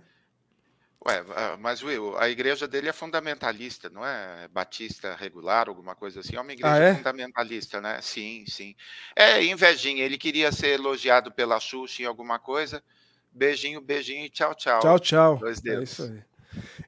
[1.06, 1.22] Ué,
[1.58, 6.34] mas Will, a igreja dele é fundamentalista, não é batista regular, alguma coisa assim.
[6.34, 6.94] É uma igreja ah, é?
[6.94, 8.00] fundamentalista, né?
[8.00, 8.74] Sim, sim.
[9.14, 10.02] É invejinha.
[10.02, 12.82] Ele queria ser elogiado pela Xuxa em alguma coisa,
[13.34, 14.80] Beijinho, beijinho e tchau, tchau.
[14.80, 15.36] Tchau, tchau.
[15.38, 15.80] Dois dedos.
[15.80, 16.33] É isso aí.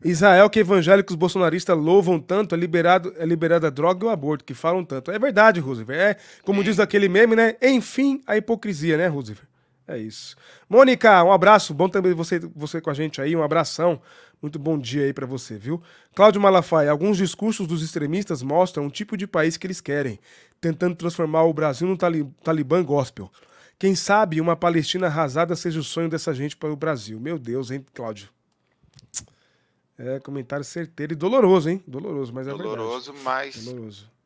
[0.04, 4.44] Israel, que evangélicos bolsonaristas louvam tanto, é liberado, é liberada a droga e o aborto,
[4.44, 5.10] que falam tanto.
[5.10, 5.98] É verdade, Roosevelt.
[5.98, 7.56] É, como diz aquele meme, né?
[7.62, 9.48] Enfim, a hipocrisia, né, Roosevelt?
[9.88, 10.36] É isso.
[10.68, 11.72] Mônica, um abraço.
[11.72, 13.36] Bom também você, você com a gente aí.
[13.36, 14.00] Um abração.
[14.42, 15.80] Muito bom dia aí para você, viu?
[16.14, 20.18] Cláudio Malafaia, alguns discursos dos extremistas mostram o tipo de país que eles querem,
[20.60, 23.30] tentando transformar o Brasil no Talibã gospel.
[23.78, 27.18] Quem sabe uma Palestina arrasada seja o sonho dessa gente para o Brasil.
[27.20, 28.28] Meu Deus, hein, Cláudio?
[29.98, 31.82] É, comentário certeiro e doloroso, hein?
[31.86, 33.24] Doloroso, mas é doloroso, verdade.
[33.24, 33.64] Mas...
[33.64, 34.16] Doloroso.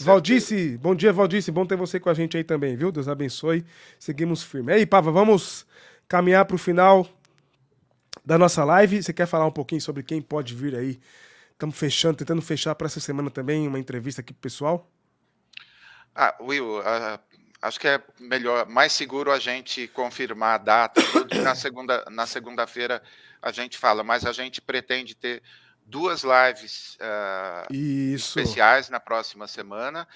[0.00, 1.50] Valdice, bom dia, Valdice.
[1.50, 2.90] Bom ter você com a gente aí também, viu?
[2.90, 3.64] Deus abençoe.
[3.98, 4.72] Seguimos firme.
[4.72, 5.66] Aí, Pava, vamos
[6.08, 7.06] caminhar para o final
[8.24, 9.02] da nossa live.
[9.02, 11.00] Você quer falar um pouquinho sobre quem pode vir aí?
[11.52, 14.90] Estamos fechando, tentando fechar para essa semana também uma entrevista aqui pro pessoal.
[16.14, 17.18] Ah, Will, uh,
[17.62, 21.00] acho que é melhor, mais seguro a gente confirmar a data.
[21.42, 23.00] na segunda, na segunda-feira
[23.40, 25.42] a gente fala, mas a gente pretende ter
[25.86, 30.06] duas lives uh, especiais na próxima semana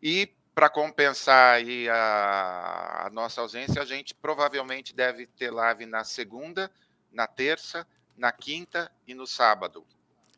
[0.00, 6.04] e para compensar aí a, a, nossa ausência, a gente provavelmente deve ter live na
[6.04, 6.70] segunda,
[7.10, 7.86] na terça,
[8.16, 9.84] na quinta e no sábado.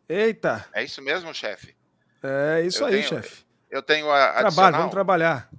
[0.09, 0.65] Eita!
[0.73, 1.75] É isso mesmo, chefe?
[2.23, 3.45] É isso eu aí, chefe.
[3.69, 4.53] Eu tenho a adicional.
[4.53, 5.51] Trabalho, vamos trabalhar.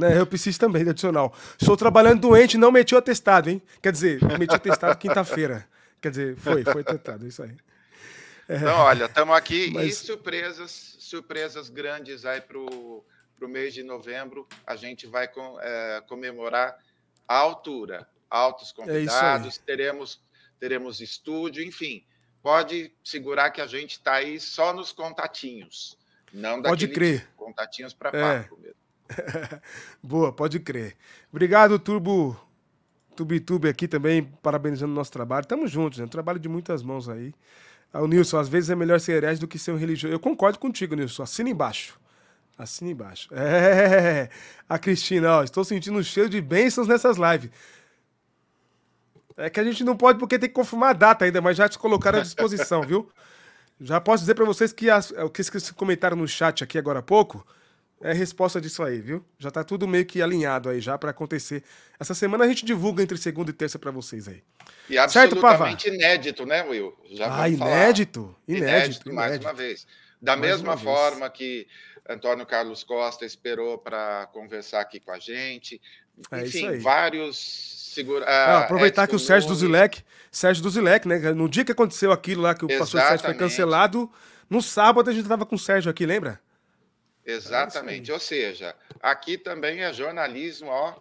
[0.00, 1.34] Né, eu preciso também de adicional.
[1.60, 3.60] Estou trabalhando doente não meti o atestado, hein?
[3.82, 5.68] Quer dizer, meti o atestado quinta-feira.
[6.00, 7.54] Quer dizer, foi, foi tentado, isso aí.
[8.48, 9.86] É, então, olha, estamos aqui mas...
[9.86, 13.04] e surpresas, surpresas grandes aí para o
[13.42, 14.48] mês de novembro.
[14.66, 16.76] A gente vai com, é, comemorar
[17.28, 20.20] a altura, altos é convidados, é teremos,
[20.58, 22.04] teremos estúdio, enfim.
[22.42, 25.98] Pode segurar que a gente está aí só nos contatinhos.
[26.32, 27.28] Não pode crer.
[27.36, 28.42] Contatinhos para é.
[28.42, 28.79] papo mesmo.
[30.02, 30.96] Boa, pode crer.
[31.30, 32.36] Obrigado, Turbo
[33.16, 35.46] TubeTube aqui também, parabenizando o nosso trabalho.
[35.46, 36.04] Tamo juntos, né?
[36.04, 37.34] Um trabalho de muitas mãos aí.
[37.92, 40.14] Ah, o Nilson, às vezes é melhor ser herege do que ser um religioso.
[40.14, 41.22] Eu concordo contigo, Nilson.
[41.22, 42.00] Assina embaixo.
[42.56, 43.28] Assina embaixo.
[43.34, 44.28] É,
[44.68, 47.50] a Cristina, ó, estou sentindo um cheiro de bênçãos nessas lives.
[49.36, 51.68] É que a gente não pode porque tem que confirmar a data ainda, mas já
[51.68, 53.10] te colocaram à disposição, viu?
[53.82, 56.98] Já posso dizer para vocês que as, o que vocês comentaram no chat aqui agora
[56.98, 57.46] há pouco,
[58.02, 59.24] é resposta disso aí, viu?
[59.38, 61.62] Já tá tudo meio que alinhado aí já para acontecer.
[61.98, 64.42] Essa semana a gente divulga entre segunda e terça para vocês aí.
[64.88, 66.96] E absolutamente certo, inédito, né, Will?
[67.10, 69.86] Já ah, inédito, inédito, inédito, mais uma vez.
[70.20, 71.32] Da mais mesma forma vez.
[71.32, 71.68] que
[72.08, 75.80] Antônio Carlos Costa esperou para conversar aqui com a gente.
[76.30, 78.24] É Enfim, vários segura.
[78.24, 81.18] Ah, aproveitar que o Sérgio do Zilek, Sérgio do Zilek, né?
[81.32, 84.10] No dia que aconteceu aquilo lá, que o pastor Sérgio foi cancelado,
[84.48, 86.40] no sábado a gente tava com o Sérgio aqui, lembra?
[87.24, 88.10] Exatamente.
[88.10, 90.94] É Ou seja, aqui também é jornalismo, ó.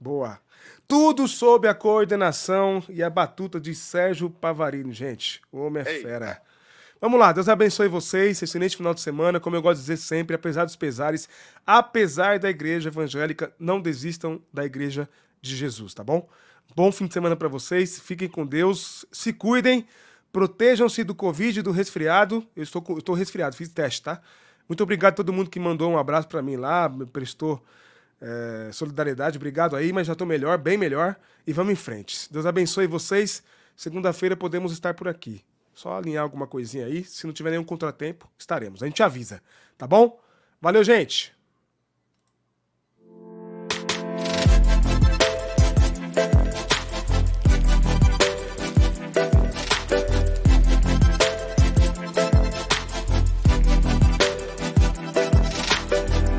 [0.00, 0.40] Boa.
[0.86, 5.42] Tudo sob a coordenação e a batuta de Sérgio Pavarino, gente.
[5.52, 6.08] O homem é Eita.
[6.08, 6.42] fera.
[7.00, 8.40] Vamos lá, Deus abençoe vocês.
[8.42, 9.38] Excelente final de semana.
[9.38, 11.28] Como eu gosto de dizer sempre, apesar dos pesares,
[11.66, 15.08] apesar da igreja evangélica, não desistam da igreja
[15.40, 16.28] de Jesus, tá bom?
[16.74, 18.00] Bom fim de semana para vocês.
[18.00, 19.04] Fiquem com Deus.
[19.12, 19.86] Se cuidem.
[20.32, 22.46] Protejam-se do Covid e do resfriado.
[22.54, 24.20] Eu estou, eu estou resfriado, fiz teste, tá?
[24.68, 27.62] Muito obrigado a todo mundo que mandou um abraço para mim lá, me prestou
[28.20, 29.36] é, solidariedade.
[29.38, 31.16] Obrigado aí, mas já estou melhor, bem melhor.
[31.46, 32.30] E vamos em frente.
[32.30, 33.42] Deus abençoe vocês.
[33.76, 35.42] Segunda-feira podemos estar por aqui.
[35.72, 37.04] Só alinhar alguma coisinha aí.
[37.04, 38.82] Se não tiver nenhum contratempo, estaremos.
[38.82, 39.40] A gente avisa,
[39.76, 40.20] tá bom?
[40.60, 41.37] Valeu, gente!